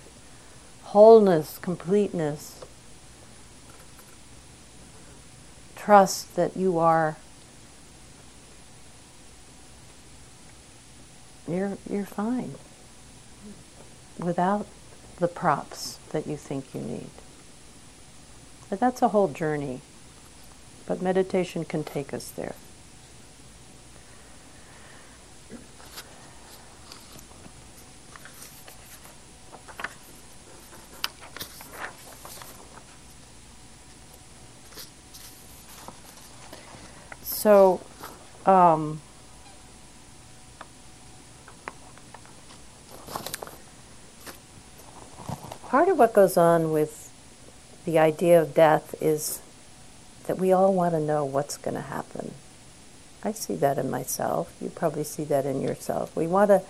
[0.85, 2.65] wholeness, completeness,
[5.75, 7.17] trust that you are
[11.49, 12.55] you're you're fine
[14.19, 14.67] without
[15.19, 17.11] the props that you think you need.
[18.69, 19.81] But that's a whole journey.
[20.87, 22.55] But meditation can take us there.
[37.23, 37.81] So,
[38.45, 39.01] um,
[45.69, 47.11] part of what goes on with
[47.85, 49.41] the idea of death is
[50.27, 52.33] that we all want to know what's going to happen.
[53.25, 54.53] I see that in myself.
[54.61, 56.15] You probably see that in yourself.
[56.17, 56.63] We want to.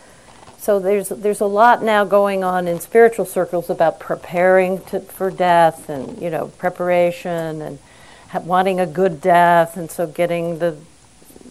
[0.58, 5.30] So there's there's a lot now going on in spiritual circles about preparing to, for
[5.30, 7.78] death and you know preparation and
[8.30, 10.76] ha- wanting a good death and so getting the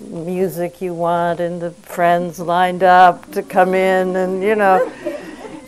[0.01, 4.91] music you want and the friends lined up to come in and you know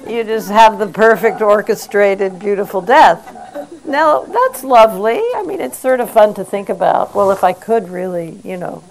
[0.10, 3.38] you just have the perfect orchestrated beautiful death
[3.88, 5.22] now, that's lovely.
[5.36, 7.15] I mean, it's sort of fun to think about.
[7.15, 8.84] Well, if I could really, you know,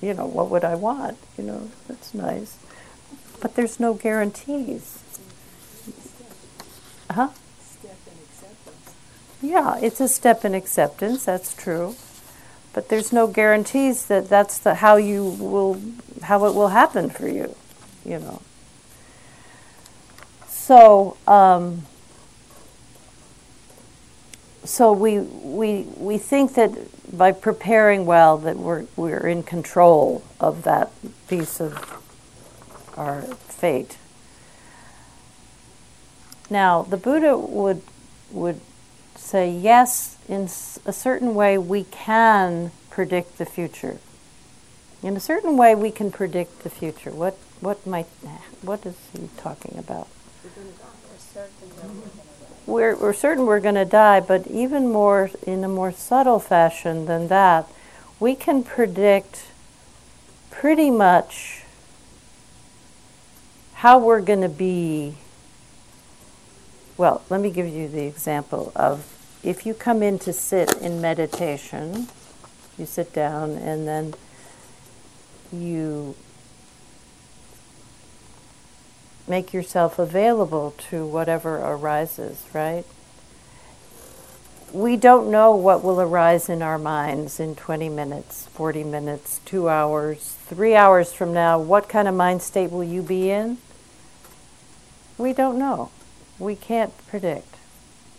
[0.00, 1.18] you know, what would I want?
[1.36, 2.56] You know, that's nice.
[3.40, 5.00] But there's no guarantees.
[7.10, 7.30] Huh?
[7.60, 8.94] Step in acceptance.
[9.42, 11.24] Yeah, it's a step in acceptance.
[11.24, 11.96] That's true,
[12.72, 15.82] but there's no guarantees that that's the how you will
[16.22, 17.56] how it will happen for you.
[18.04, 18.42] You know.
[20.62, 21.16] So.
[21.26, 21.86] Um,
[24.64, 26.70] so we, we, we think that
[27.16, 30.92] by preparing well that we're, we're in control of that
[31.28, 32.00] piece of
[32.96, 33.98] our fate.
[36.48, 37.82] Now, the Buddha would,
[38.30, 38.60] would
[39.16, 40.42] say, yes, in
[40.86, 43.98] a certain way we can predict the future.
[45.02, 47.10] In a certain way we can predict the future.
[47.10, 48.06] What, what, might,
[48.60, 50.06] what is he talking about?
[52.66, 57.06] We're, we're certain we're going to die, but even more in a more subtle fashion
[57.06, 57.68] than that,
[58.20, 59.46] we can predict
[60.50, 61.62] pretty much
[63.74, 65.16] how we're going to be.
[66.96, 69.04] Well, let me give you the example of
[69.42, 72.06] if you come in to sit in meditation,
[72.78, 74.14] you sit down and then
[75.52, 76.14] you
[79.26, 82.84] make yourself available to whatever arises, right?
[84.72, 89.68] We don't know what will arise in our minds in 20 minutes, 40 minutes, two
[89.68, 91.58] hours, three hours from now.
[91.58, 93.58] What kind of mind state will you be in?
[95.18, 95.90] We don't know.
[96.38, 97.56] We can't predict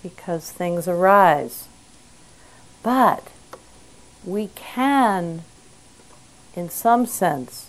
[0.03, 1.67] because things arise.
[2.83, 3.29] But
[4.23, 5.43] we can,
[6.55, 7.67] in some sense,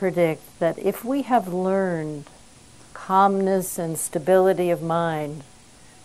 [0.00, 2.24] predict that if we have learned
[2.94, 5.44] calmness and stability of mind,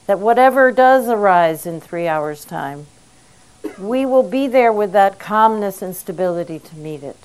[0.05, 2.87] that whatever does arise in three hours' time,
[3.79, 7.15] we will be there with that calmness and stability to meet it.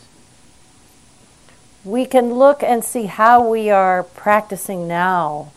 [1.85, 5.51] We can look and see how we are practicing now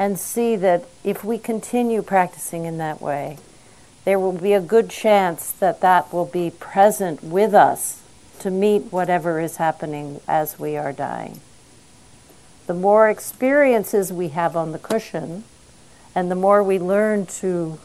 [0.00, 3.38] and see that if we continue practicing in that way,
[4.04, 8.00] there will be a good chance that that will be present with us
[8.40, 11.40] to meet whatever is happening as we are dying.
[12.66, 15.44] The more experiences we have on the cushion,
[16.14, 17.78] and the more we learn to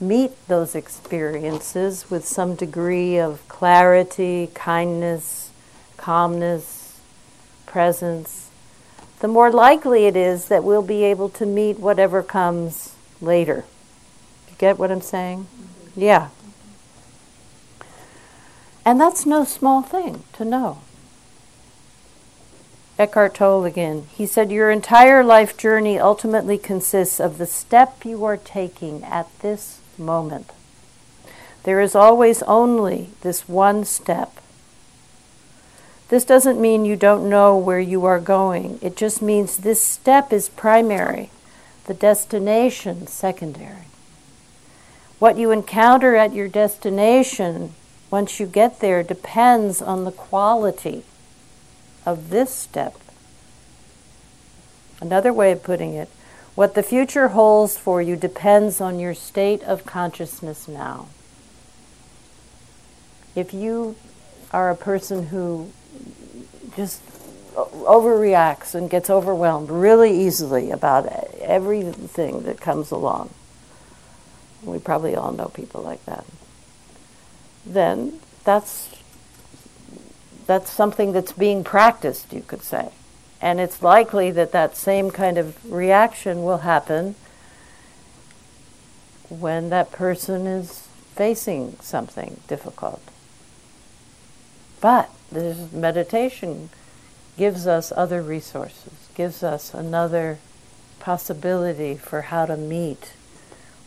[0.00, 5.50] meet those experiences with some degree of clarity, kindness,
[5.96, 7.00] calmness,
[7.66, 8.50] presence,
[9.20, 13.64] the more likely it is that we'll be able to meet whatever comes later.
[14.48, 15.46] You get what I'm saying?
[15.46, 16.00] Mm-hmm.
[16.00, 16.28] Yeah.
[18.84, 20.78] And that's no small thing to know.
[22.98, 24.06] Eckhart Tolle again.
[24.12, 29.26] He said, Your entire life journey ultimately consists of the step you are taking at
[29.40, 30.50] this moment.
[31.64, 34.38] There is always only this one step.
[36.08, 38.78] This doesn't mean you don't know where you are going.
[38.82, 41.30] It just means this step is primary,
[41.86, 43.86] the destination secondary.
[45.18, 47.74] What you encounter at your destination
[48.12, 51.02] once you get there depends on the quality
[52.04, 52.94] of this step.
[55.00, 56.10] Another way of putting it,
[56.54, 61.08] what the future holds for you depends on your state of consciousness now.
[63.34, 63.96] If you
[64.50, 65.72] are a person who
[66.76, 67.00] just
[67.56, 71.06] overreacts and gets overwhelmed really easily about
[71.40, 73.30] everything that comes along,
[74.62, 76.26] we probably all know people like that.
[77.64, 78.88] Then that's
[80.46, 82.90] that's something that's being practiced, you could say.
[83.40, 87.14] And it's likely that that same kind of reaction will happen
[89.28, 93.02] when that person is facing something difficult.
[94.80, 96.70] But this meditation
[97.36, 100.38] gives us other resources, gives us another
[101.00, 103.12] possibility for how to meet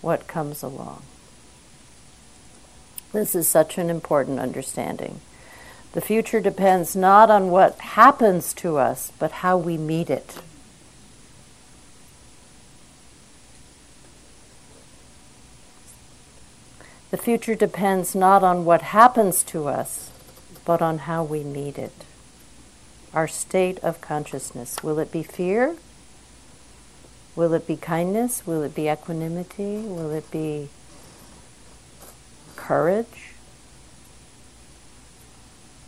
[0.01, 1.03] what comes along.
[3.15, 5.21] This is such an important understanding.
[5.93, 10.39] The future depends not on what happens to us, but how we meet it.
[17.11, 20.11] The future depends not on what happens to us,
[20.65, 22.03] but on how we meet it.
[23.13, 24.83] Our state of consciousness.
[24.83, 25.77] Will it be fear?
[27.33, 28.45] Will it be kindness?
[28.45, 29.77] Will it be equanimity?
[29.77, 30.67] Will it be
[32.65, 33.33] courage?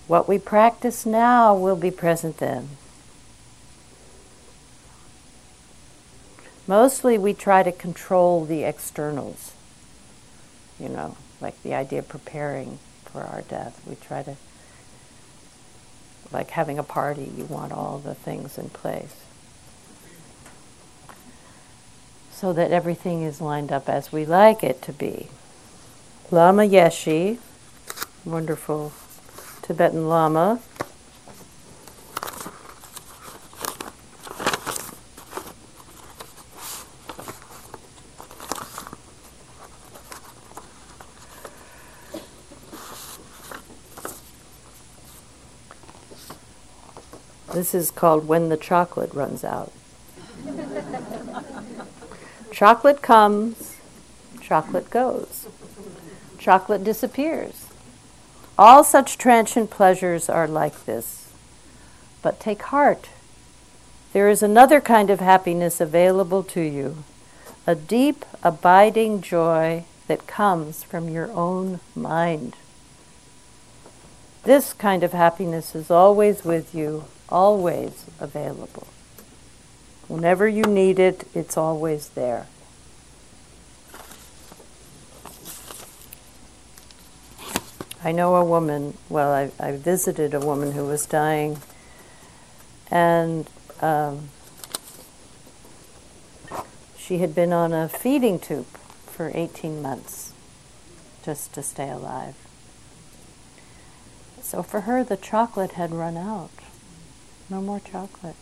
[0.08, 2.70] What we practice now will be present then.
[6.68, 9.54] Mostly we try to control the externals,
[10.80, 13.82] you know, like the idea of preparing for our death.
[13.88, 14.36] We try to,
[16.32, 19.16] like having a party, you want all the things in place.
[22.38, 25.28] so that everything is lined up as we like it to be.
[26.30, 27.38] Lama Yeshe,
[28.26, 28.92] wonderful
[29.62, 30.60] Tibetan Lama.
[47.54, 49.72] This is called When the Chocolate Runs Out.
[52.52, 53.78] Chocolate comes,
[54.42, 55.37] chocolate goes.
[56.48, 57.66] Chocolate disappears.
[58.58, 61.28] All such transient pleasures are like this.
[62.22, 63.10] But take heart.
[64.14, 67.04] There is another kind of happiness available to you,
[67.68, 72.56] a deep, abiding joy that comes from your own mind.
[74.44, 78.88] This kind of happiness is always with you, always available.
[80.08, 82.48] Whenever you need it, it's always there.
[88.04, 91.60] I know a woman, well, I, I visited a woman who was dying,
[92.92, 93.50] and
[93.82, 94.30] um,
[96.98, 98.68] she had been on a feeding tube
[99.06, 100.34] for 18 months
[101.24, 102.36] just to stay alive.
[104.42, 106.52] So for her, the chocolate had run out.
[107.50, 108.36] No more chocolate.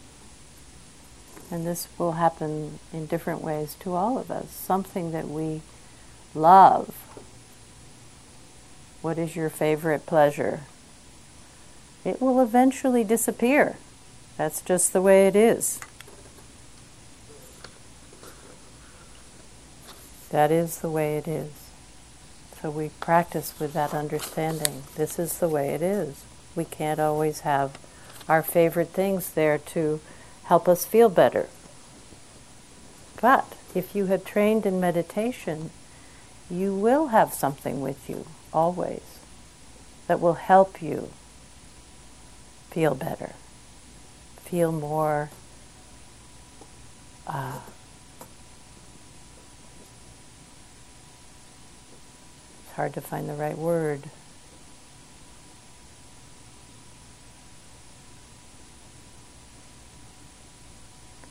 [1.52, 5.62] and this will happen in different ways to all of us, something that we
[6.34, 7.05] love.
[9.06, 10.62] What is your favorite pleasure?
[12.04, 13.76] It will eventually disappear.
[14.36, 15.80] That's just the way it is.
[20.32, 21.52] That is the way it is.
[22.60, 24.82] So we practice with that understanding.
[24.96, 26.24] This is the way it is.
[26.56, 27.78] We can't always have
[28.28, 30.00] our favorite things there to
[30.46, 31.48] help us feel better.
[33.22, 35.70] But if you have trained in meditation,
[36.50, 39.02] you will have something with you always
[40.08, 41.10] that will help you
[42.70, 43.34] feel better,
[44.44, 45.30] feel more
[47.28, 47.60] uh,
[52.64, 54.10] it's hard to find the right word.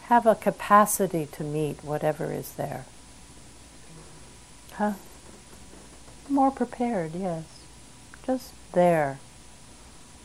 [0.08, 2.84] have a capacity to meet whatever is there.
[4.74, 4.92] Huh?
[6.28, 7.44] More prepared, yes.
[8.26, 9.18] Just there.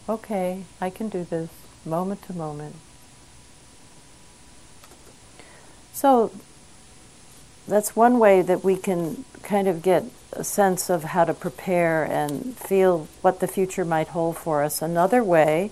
[0.07, 1.49] Okay, I can do this
[1.85, 2.75] moment to moment.
[5.93, 6.31] So
[7.67, 12.03] that's one way that we can kind of get a sense of how to prepare
[12.03, 14.81] and feel what the future might hold for us.
[14.81, 15.71] Another way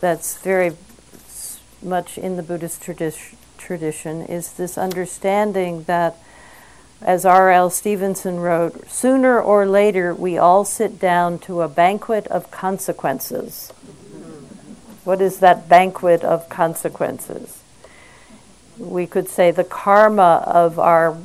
[0.00, 0.72] that's very
[1.82, 6.16] much in the Buddhist tradi- tradition is this understanding that,
[7.02, 7.70] as R.L.
[7.70, 13.70] Stevenson wrote, sooner or later we all sit down to a banquet of consequences.
[15.04, 17.62] What is that banquet of consequences?
[18.78, 21.16] We could say the karma of our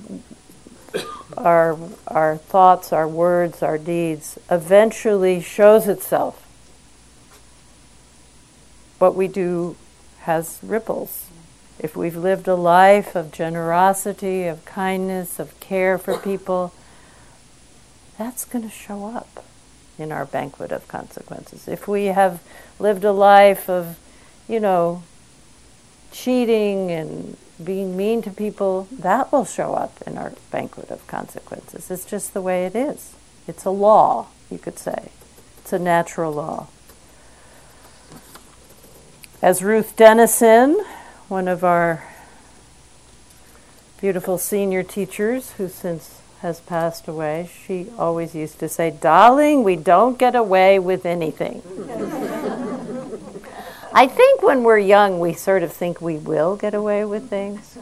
[1.37, 6.45] our our thoughts, our words, our deeds eventually shows itself.
[8.99, 9.75] What we do
[10.21, 11.30] has ripples.
[11.81, 16.73] If we've lived a life of generosity, of kindness, of care for people,
[18.19, 19.43] that's going to show up
[19.97, 21.67] in our banquet of consequences.
[21.67, 22.39] If we have
[22.77, 23.97] lived a life of,
[24.47, 25.01] you know,
[26.11, 31.89] cheating and being mean to people, that will show up in our banquet of consequences.
[31.89, 33.15] It's just the way it is.
[33.47, 35.09] It's a law, you could say.
[35.57, 36.67] It's a natural law.
[39.41, 40.79] As Ruth Denison,
[41.31, 42.03] one of our
[44.01, 49.77] beautiful senior teachers who since has passed away, she always used to say, Darling, we
[49.77, 51.61] don't get away with anything.
[53.93, 57.77] I think when we're young, we sort of think we will get away with things.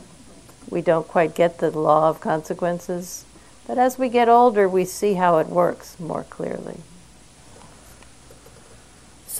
[0.70, 3.26] We don't quite get the law of consequences.
[3.66, 6.82] But as we get older, we see how it works more clearly.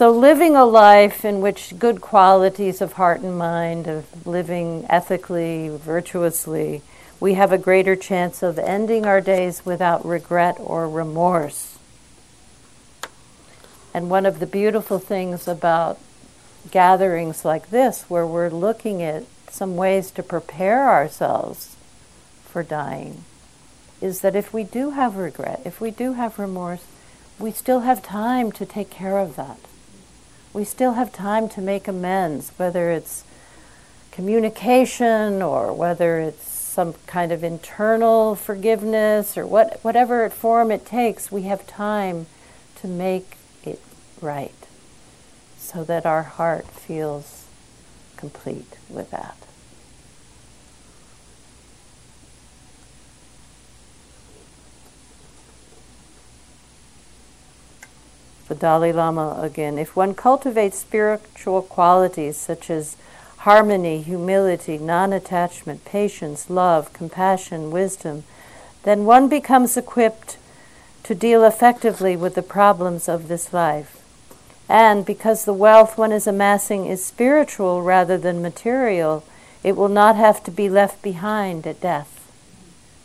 [0.00, 5.68] So, living a life in which good qualities of heart and mind, of living ethically,
[5.68, 6.80] virtuously,
[7.20, 11.76] we have a greater chance of ending our days without regret or remorse.
[13.92, 15.98] And one of the beautiful things about
[16.70, 21.76] gatherings like this, where we're looking at some ways to prepare ourselves
[22.46, 23.24] for dying,
[24.00, 26.86] is that if we do have regret, if we do have remorse,
[27.38, 29.58] we still have time to take care of that
[30.52, 33.24] we still have time to make amends, whether it's
[34.10, 41.30] communication or whether it's some kind of internal forgiveness or what, whatever form it takes,
[41.30, 42.26] we have time
[42.76, 43.80] to make it
[44.20, 44.54] right
[45.58, 47.46] so that our heart feels
[48.16, 49.36] complete with that.
[58.50, 59.78] The Dalai Lama again.
[59.78, 62.96] If one cultivates spiritual qualities such as
[63.38, 68.24] harmony, humility, non attachment, patience, love, compassion, wisdom,
[68.82, 70.36] then one becomes equipped
[71.04, 74.02] to deal effectively with the problems of this life.
[74.68, 79.22] And because the wealth one is amassing is spiritual rather than material,
[79.62, 82.32] it will not have to be left behind at death.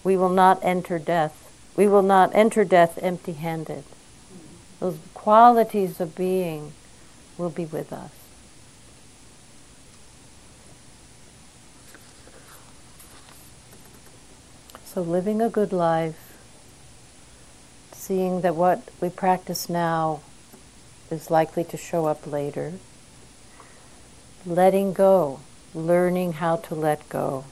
[0.04, 1.40] We will not enter death.
[1.76, 3.84] We will not enter death empty handed.
[4.80, 6.72] Those qualities of being
[7.36, 8.12] will be with us.
[14.86, 16.38] So, living a good life,
[17.92, 20.22] seeing that what we practice now
[21.10, 22.74] is likely to show up later,
[24.46, 25.40] letting go,
[25.74, 27.46] learning how to let go.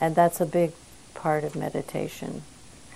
[0.00, 0.72] And that's a big
[1.14, 2.42] part of meditation.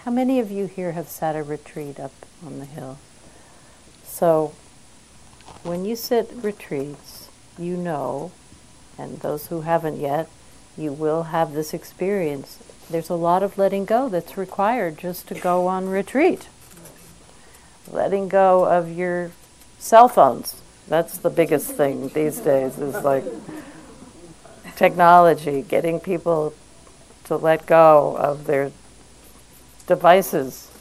[0.05, 2.99] How many of you here have sat a retreat up on the hill?
[4.13, 4.53] So,
[5.63, 8.31] when you sit retreats, you know
[8.99, 10.29] and those who haven't yet,
[10.77, 12.59] you will have this experience.
[12.91, 16.49] There's a lot of letting go that's required just to go on retreat.
[17.91, 19.33] Letting go of your
[19.79, 20.61] cell phones.
[20.89, 23.25] That's the biggest thing these days is like
[24.77, 26.53] technology, getting people
[27.25, 28.73] to let go of their
[29.87, 30.72] devices.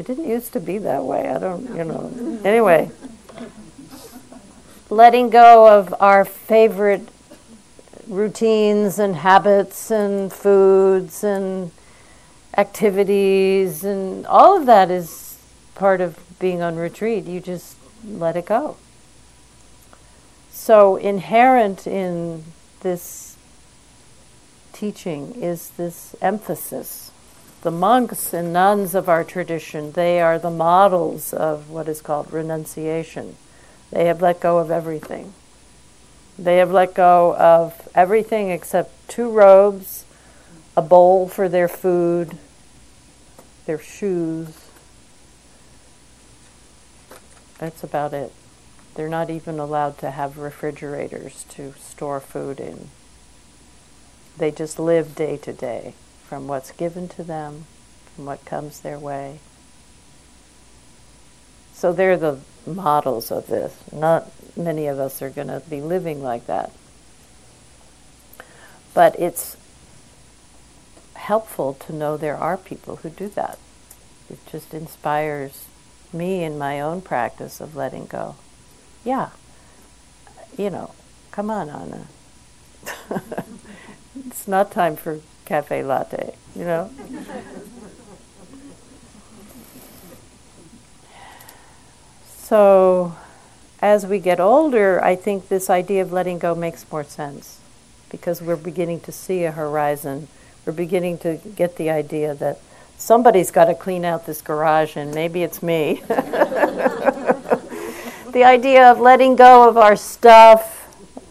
[0.00, 1.28] It didn't used to be that way.
[1.28, 2.10] I don't, you know.
[2.10, 2.46] Mm-hmm.
[2.46, 2.90] Anyway,
[4.88, 7.06] letting go of our favorite
[8.08, 11.70] routines and habits and foods and
[12.56, 15.36] activities and all of that is
[15.74, 17.26] part of being on retreat.
[17.26, 18.78] You just let it go.
[20.50, 22.44] So, inherent in
[22.80, 23.36] this
[24.72, 27.09] teaching is this emphasis.
[27.62, 32.32] The monks and nuns of our tradition, they are the models of what is called
[32.32, 33.36] renunciation.
[33.90, 35.34] They have let go of everything.
[36.38, 40.06] They have let go of everything except two robes,
[40.74, 42.38] a bowl for their food,
[43.66, 44.70] their shoes.
[47.58, 48.32] That's about it.
[48.94, 52.88] They're not even allowed to have refrigerators to store food in.
[54.38, 55.92] They just live day to day
[56.30, 57.66] from what's given to them,
[58.14, 59.40] from what comes their way.
[61.74, 63.76] So they're the models of this.
[63.92, 66.70] Not many of us are going to be living like that.
[68.94, 69.56] But it's
[71.14, 73.58] helpful to know there are people who do that.
[74.30, 75.64] It just inspires
[76.12, 78.36] me in my own practice of letting go.
[79.04, 79.30] Yeah,
[80.56, 80.92] you know,
[81.32, 82.06] come on, Anna.
[84.28, 85.20] it's not time for
[85.50, 86.88] cafe latte, you know?
[92.24, 93.16] So,
[93.82, 97.58] as we get older, I think this idea of letting go makes more sense
[98.10, 100.28] because we're beginning to see a horizon.
[100.64, 102.60] We're beginning to get the idea that
[102.96, 106.00] somebody's got to clean out this garage, and maybe it's me.
[106.06, 106.14] the
[108.44, 110.79] idea of letting go of our stuff,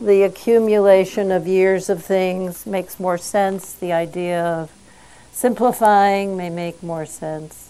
[0.02, 3.74] the accumulation of years of things makes more sense.
[3.74, 4.72] The idea of
[5.32, 7.70] simplifying may make more sense.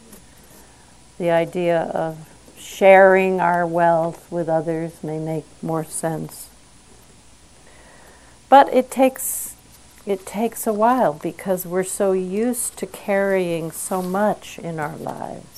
[1.17, 2.27] The idea of
[2.57, 6.49] sharing our wealth with others may make more sense.
[8.47, 9.55] But it takes
[10.05, 15.48] it takes a while because we're so used to carrying so much in our lives.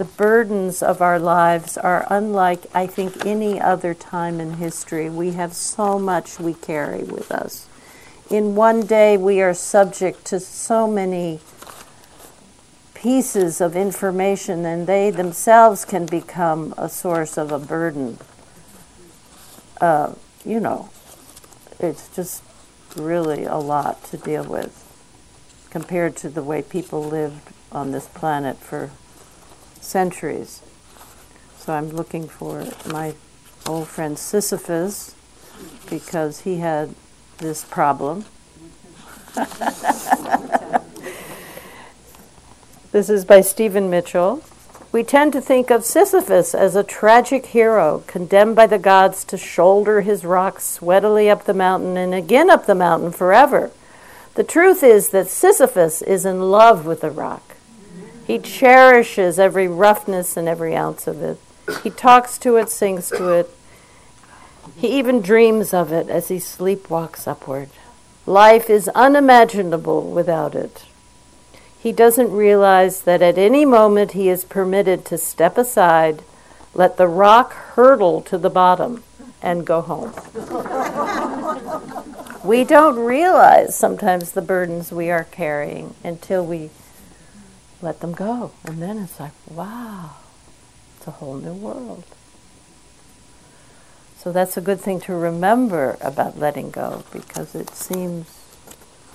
[0.00, 5.10] The burdens of our lives are unlike, I think, any other time in history.
[5.10, 7.68] We have so much we carry with us.
[8.30, 11.40] In one day, we are subject to so many
[12.94, 18.16] pieces of information, and they themselves can become a source of a burden.
[19.82, 20.14] Uh,
[20.46, 20.88] you know,
[21.78, 22.42] it's just
[22.96, 24.82] really a lot to deal with
[25.68, 28.90] compared to the way people lived on this planet for
[29.90, 30.62] centuries.
[31.58, 33.14] So I'm looking for my
[33.66, 35.14] old friend Sisyphus
[35.88, 36.94] because he had
[37.38, 38.24] this problem.
[42.92, 44.42] This is by Stephen Mitchell.
[44.90, 49.38] We tend to think of Sisyphus as a tragic hero condemned by the gods to
[49.38, 53.70] shoulder his rock sweatily up the mountain and again up the mountain forever.
[54.34, 57.49] The truth is that Sisyphus is in love with the rock.
[58.30, 61.38] He cherishes every roughness and every ounce of it.
[61.82, 63.50] He talks to it, sings to it.
[64.76, 67.70] He even dreams of it as he sleepwalks upward.
[68.26, 70.84] Life is unimaginable without it
[71.82, 76.22] he doesn't realize that at any moment he is permitted to step aside,
[76.74, 79.02] let the rock hurtle to the bottom,
[79.40, 80.12] and go home.
[82.44, 86.68] we don't realize sometimes the burdens we are carrying until we
[87.82, 88.52] let them go.
[88.64, 90.16] And then it's like, wow,
[90.96, 92.04] it's a whole new world.
[94.18, 98.26] So that's a good thing to remember about letting go because it seems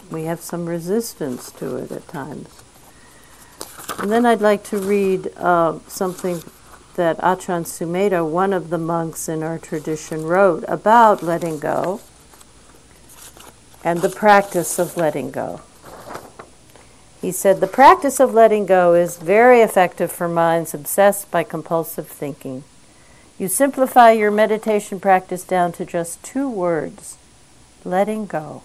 [0.09, 2.49] we have some resistance to it at times.
[3.99, 6.41] And then I'd like to read uh, something
[6.95, 12.01] that Achan Sumedho, one of the monks in our tradition, wrote about letting go
[13.83, 15.61] and the practice of letting go.
[17.25, 22.07] He said, The practice of letting go is very effective for minds obsessed by compulsive
[22.07, 22.63] thinking.
[23.39, 27.17] You simplify your meditation practice down to just two words
[27.83, 28.61] letting go.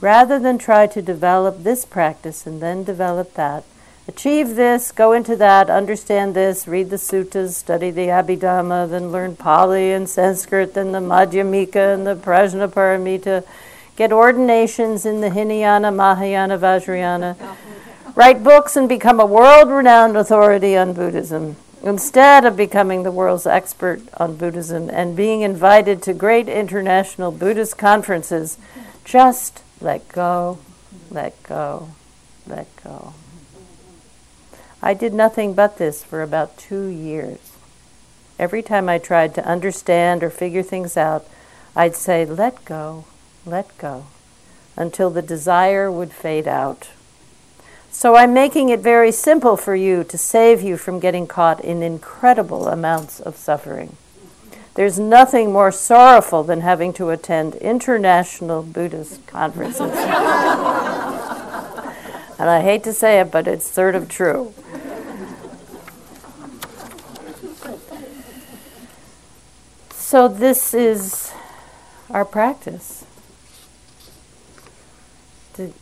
[0.00, 3.62] Rather than try to develop this practice and then develop that,
[4.08, 9.36] achieve this, go into that, understand this, read the suttas, study the Abhidhamma, then learn
[9.36, 13.44] Pali and Sanskrit, then the Madhyamika and the Prajnaparamita,
[13.96, 17.36] get ordinations in the Hinayana, Mahayana, Vajrayana,
[18.14, 21.56] write books and become a world renowned authority on Buddhism.
[21.82, 27.76] Instead of becoming the world's expert on Buddhism and being invited to great international Buddhist
[27.76, 28.56] conferences,
[29.04, 30.58] just let go,
[31.10, 31.90] let go,
[32.46, 33.12] let go.
[34.80, 37.52] I did nothing but this for about two years.
[38.38, 41.26] Every time I tried to understand or figure things out,
[41.76, 43.04] I'd say, let go,
[43.46, 44.06] let go,
[44.76, 46.88] until the desire would fade out.
[47.90, 51.82] So I'm making it very simple for you to save you from getting caught in
[51.82, 53.96] incredible amounts of suffering.
[54.74, 59.80] There's nothing more sorrowful than having to attend international Buddhist conferences.
[62.38, 64.52] and I hate to say it, but it's sort of true.
[69.92, 71.32] So, this is
[72.10, 73.04] our practice
[75.54, 75.72] to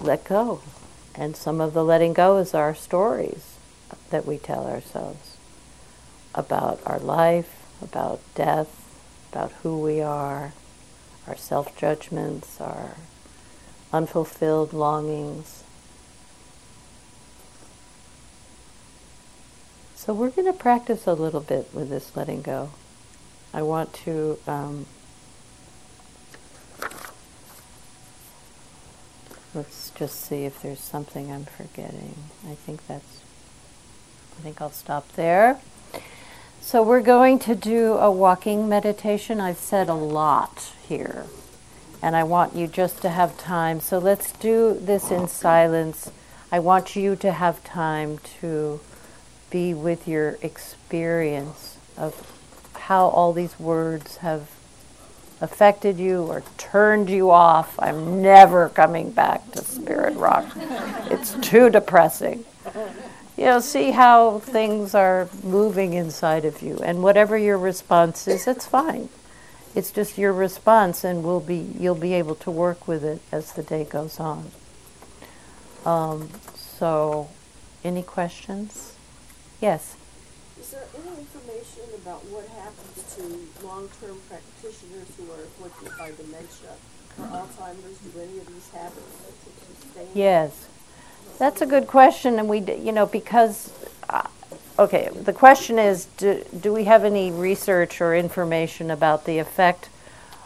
[0.00, 0.60] let go.
[1.14, 3.56] And some of the letting go is our stories
[4.10, 5.36] that we tell ourselves
[6.34, 8.68] about our life, about death,
[9.32, 10.52] about who we are,
[11.26, 12.96] our self judgments, our
[13.92, 15.64] unfulfilled longings.
[19.96, 22.70] So, we're going to practice a little bit with this letting go.
[23.52, 24.86] I want to um,
[29.58, 32.14] Let's just see if there's something I'm forgetting.
[32.48, 33.20] I think that's,
[34.38, 35.58] I think I'll stop there.
[36.60, 39.40] So we're going to do a walking meditation.
[39.40, 41.26] I've said a lot here,
[42.00, 43.80] and I want you just to have time.
[43.80, 46.12] So let's do this in silence.
[46.52, 48.80] I want you to have time to
[49.50, 52.34] be with your experience of
[52.74, 54.48] how all these words have
[55.40, 60.46] affected you or turned you off, I'm never coming back to Spirit Rock.
[61.10, 62.44] it's too depressing.
[63.36, 68.48] You know, see how things are moving inside of you, and whatever your response is,
[68.48, 69.08] it's fine.
[69.76, 73.52] It's just your response, and we'll be you'll be able to work with it as
[73.52, 74.50] the day goes on.
[75.86, 77.30] Um, so,
[77.84, 78.94] any questions?
[79.60, 79.94] Yes.
[81.48, 86.76] Information about what happens to long-term practitioners who are afflicted by dementia
[87.18, 87.96] or Alzheimer's?
[87.98, 90.12] Do any of these habits?
[90.14, 90.66] Yes,
[91.38, 93.72] that's a good question, and we, you know, because,
[94.10, 94.26] uh,
[94.78, 99.88] okay, the question is, do, do we have any research or information about the effect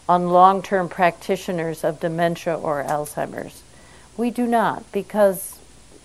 [0.09, 3.64] on long-term practitioners of dementia or Alzheimer's?
[4.16, 5.59] We do not, because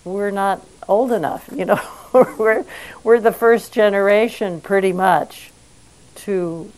[0.04, 1.82] we're not old enough, you know.
[2.38, 2.65] we're,
[3.03, 5.51] we're the first generation, pretty much,
[6.15, 6.72] to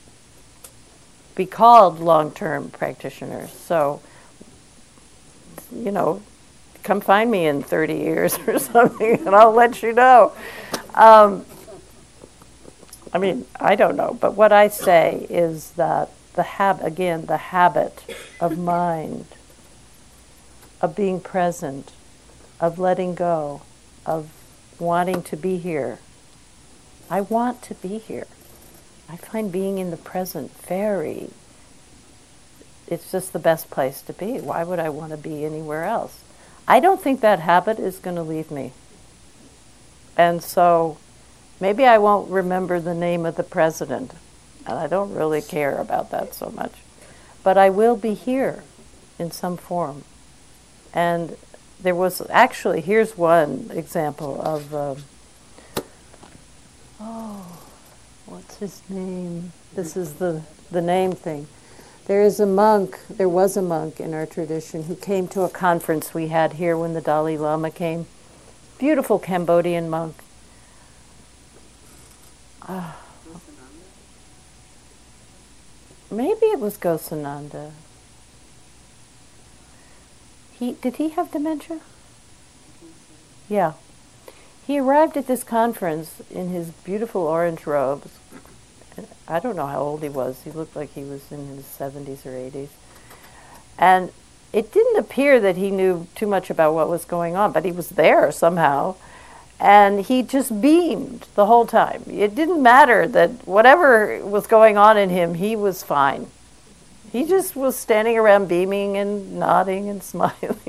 [1.35, 3.51] be called long term practitioners.
[3.51, 4.01] So,
[5.73, 6.21] you know,
[6.83, 10.33] come find me in 30 years or something and I'll let you know.
[10.93, 11.45] Um,
[13.13, 17.37] I mean, I don't know, but what I say is that the hab again, the
[17.37, 18.03] habit
[18.39, 19.25] of mind,
[20.81, 21.91] of being present,
[22.59, 23.61] of letting go,
[24.05, 24.29] of
[24.79, 25.99] wanting to be here.
[27.09, 28.27] I want to be here.
[29.09, 31.29] I find being in the present very,
[32.87, 34.39] it's just the best place to be.
[34.39, 36.19] Why would I want to be anywhere else?
[36.67, 38.73] I don't think that habit is going to leave me.
[40.15, 40.97] And so
[41.59, 44.13] maybe I won't remember the name of the president,
[44.67, 46.73] and I don't really care about that so much.
[47.43, 48.63] But I will be here
[49.17, 50.03] in some form.
[50.93, 51.37] And
[51.81, 54.95] there was actually, here's one example of, uh,
[56.99, 57.59] oh,
[58.25, 59.53] what's his name?
[59.75, 61.47] This is the, the name thing.
[62.05, 65.49] There is a monk, there was a monk in our tradition who came to a
[65.49, 68.07] conference we had here when the Dalai Lama came.
[68.77, 70.15] Beautiful Cambodian monk.
[72.67, 72.93] Uh,
[76.11, 77.71] maybe it was Ghosananda.
[80.59, 81.79] He did he have dementia?
[83.47, 83.73] Yeah.
[84.67, 88.11] He arrived at this conference in his beautiful orange robes.
[89.27, 90.43] I don't know how old he was.
[90.43, 92.69] He looked like he was in his 70s or 80s.
[93.77, 94.11] And
[94.51, 97.71] it didn't appear that he knew too much about what was going on, but he
[97.71, 98.95] was there somehow.
[99.59, 102.03] And he just beamed the whole time.
[102.07, 106.27] It didn't matter that whatever was going on in him, he was fine.
[107.11, 110.59] He just was standing around beaming and nodding and smiling.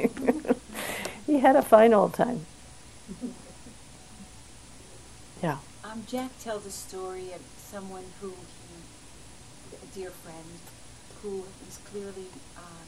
[1.26, 2.46] he had a fine old time.
[5.42, 5.58] Yeah.
[5.84, 10.60] Um, Jack tells a story of someone who he, a dear friend,
[11.22, 12.86] who was clearly um,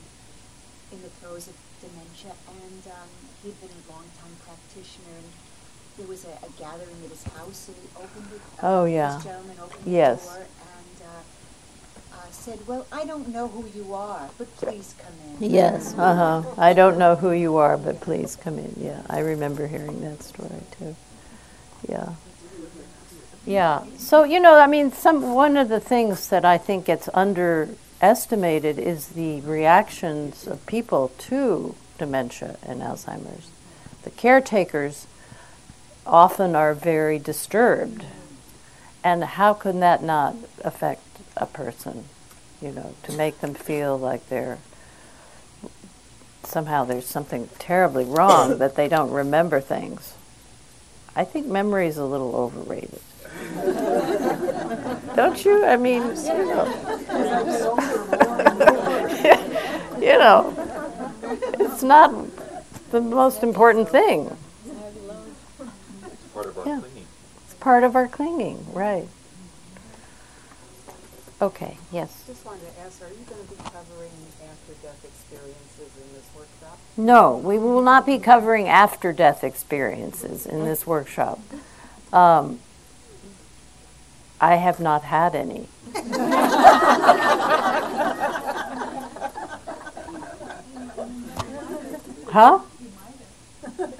[0.92, 3.08] in the throes of dementia, and um,
[3.42, 5.28] he'd been a long-time practitioner, and
[5.98, 8.40] there was a, a gathering at his house, and he opened.
[8.62, 9.16] Oh, yeah.
[9.16, 10.38] This gentleman opened Yes.
[12.30, 15.12] The door and uh, said, "Well, I don't know who you are, but please come
[15.40, 15.94] in." Yes.
[15.96, 16.54] Uh huh.
[16.58, 18.74] I don't know who you are, but please come in.
[18.78, 20.96] Yeah, I remember hearing that story too.
[21.88, 22.14] Yeah.
[23.46, 23.84] Yeah.
[23.98, 28.78] So you know, I mean, some one of the things that I think gets underestimated
[28.78, 33.50] is the reactions of people to dementia and Alzheimer's.
[34.02, 35.06] The caretakers
[36.04, 38.04] often are very disturbed,
[39.04, 42.04] and how can that not affect a person?
[42.60, 44.58] You know, to make them feel like they're
[46.44, 50.14] somehow there's something terribly wrong that they don't remember things.
[51.14, 53.00] I think memory is a little overrated.
[55.16, 55.64] don't you?
[55.64, 56.66] I mean, you know.
[60.00, 60.54] you know,
[61.60, 62.12] it's not
[62.90, 64.36] the most important thing.
[66.04, 66.80] It's Part of our Yeah.
[66.80, 67.06] clinging.
[67.44, 69.06] It's part of our clinging, right?
[71.42, 72.22] Okay, yes.
[72.24, 74.12] Just wanted to ask, are you going to be covering
[74.48, 76.78] after-death experiences in this workshop?
[76.96, 81.40] No, we will not be covering after death experiences in this workshop.
[82.12, 82.60] Um,
[84.40, 85.66] I have not had any.
[92.30, 92.60] huh?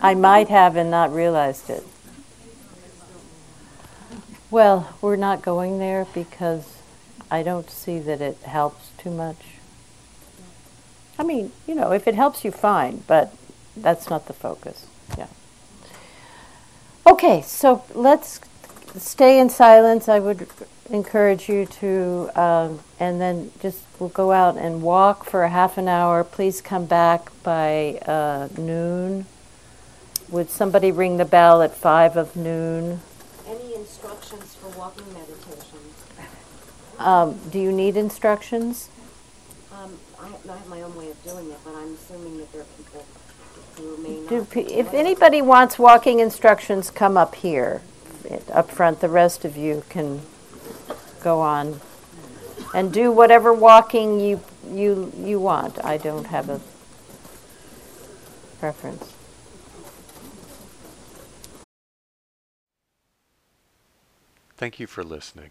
[0.01, 1.85] I might have and not realized it.
[4.49, 6.82] Well, we're not going there because
[7.33, 9.39] I don't see that it helps too much.
[11.19, 13.35] I mean, you know, if it helps you, fine, but
[13.75, 14.87] that's not the focus.
[15.17, 15.29] Yeah.
[17.07, 18.39] Okay, so let's
[18.99, 20.11] stay in silence.
[20.11, 20.47] I would
[20.91, 25.79] encourage you to, um, and then just we'll go out and walk for a half
[25.79, 26.25] an hour.
[26.25, 29.25] Please come back by uh, noon.
[30.29, 33.01] Would somebody ring the bell at five of noon?
[33.49, 35.22] Any instructions for walking meditation?
[37.03, 38.89] Um, do you need instructions?
[39.73, 42.53] Um, I have, I have my own way of doing it, but I'm assuming that
[42.53, 43.05] there are people
[43.77, 44.29] who may not.
[44.29, 47.83] Do, pe- if anybody wants walking instructions, come up here,
[48.25, 49.01] it- up front.
[49.01, 50.23] The rest of you can
[51.23, 51.81] go on
[52.75, 54.41] and do whatever walking you
[54.71, 55.85] you you want.
[55.85, 56.61] I don't have a
[58.61, 59.13] preference.
[64.57, 65.51] Thank you for listening.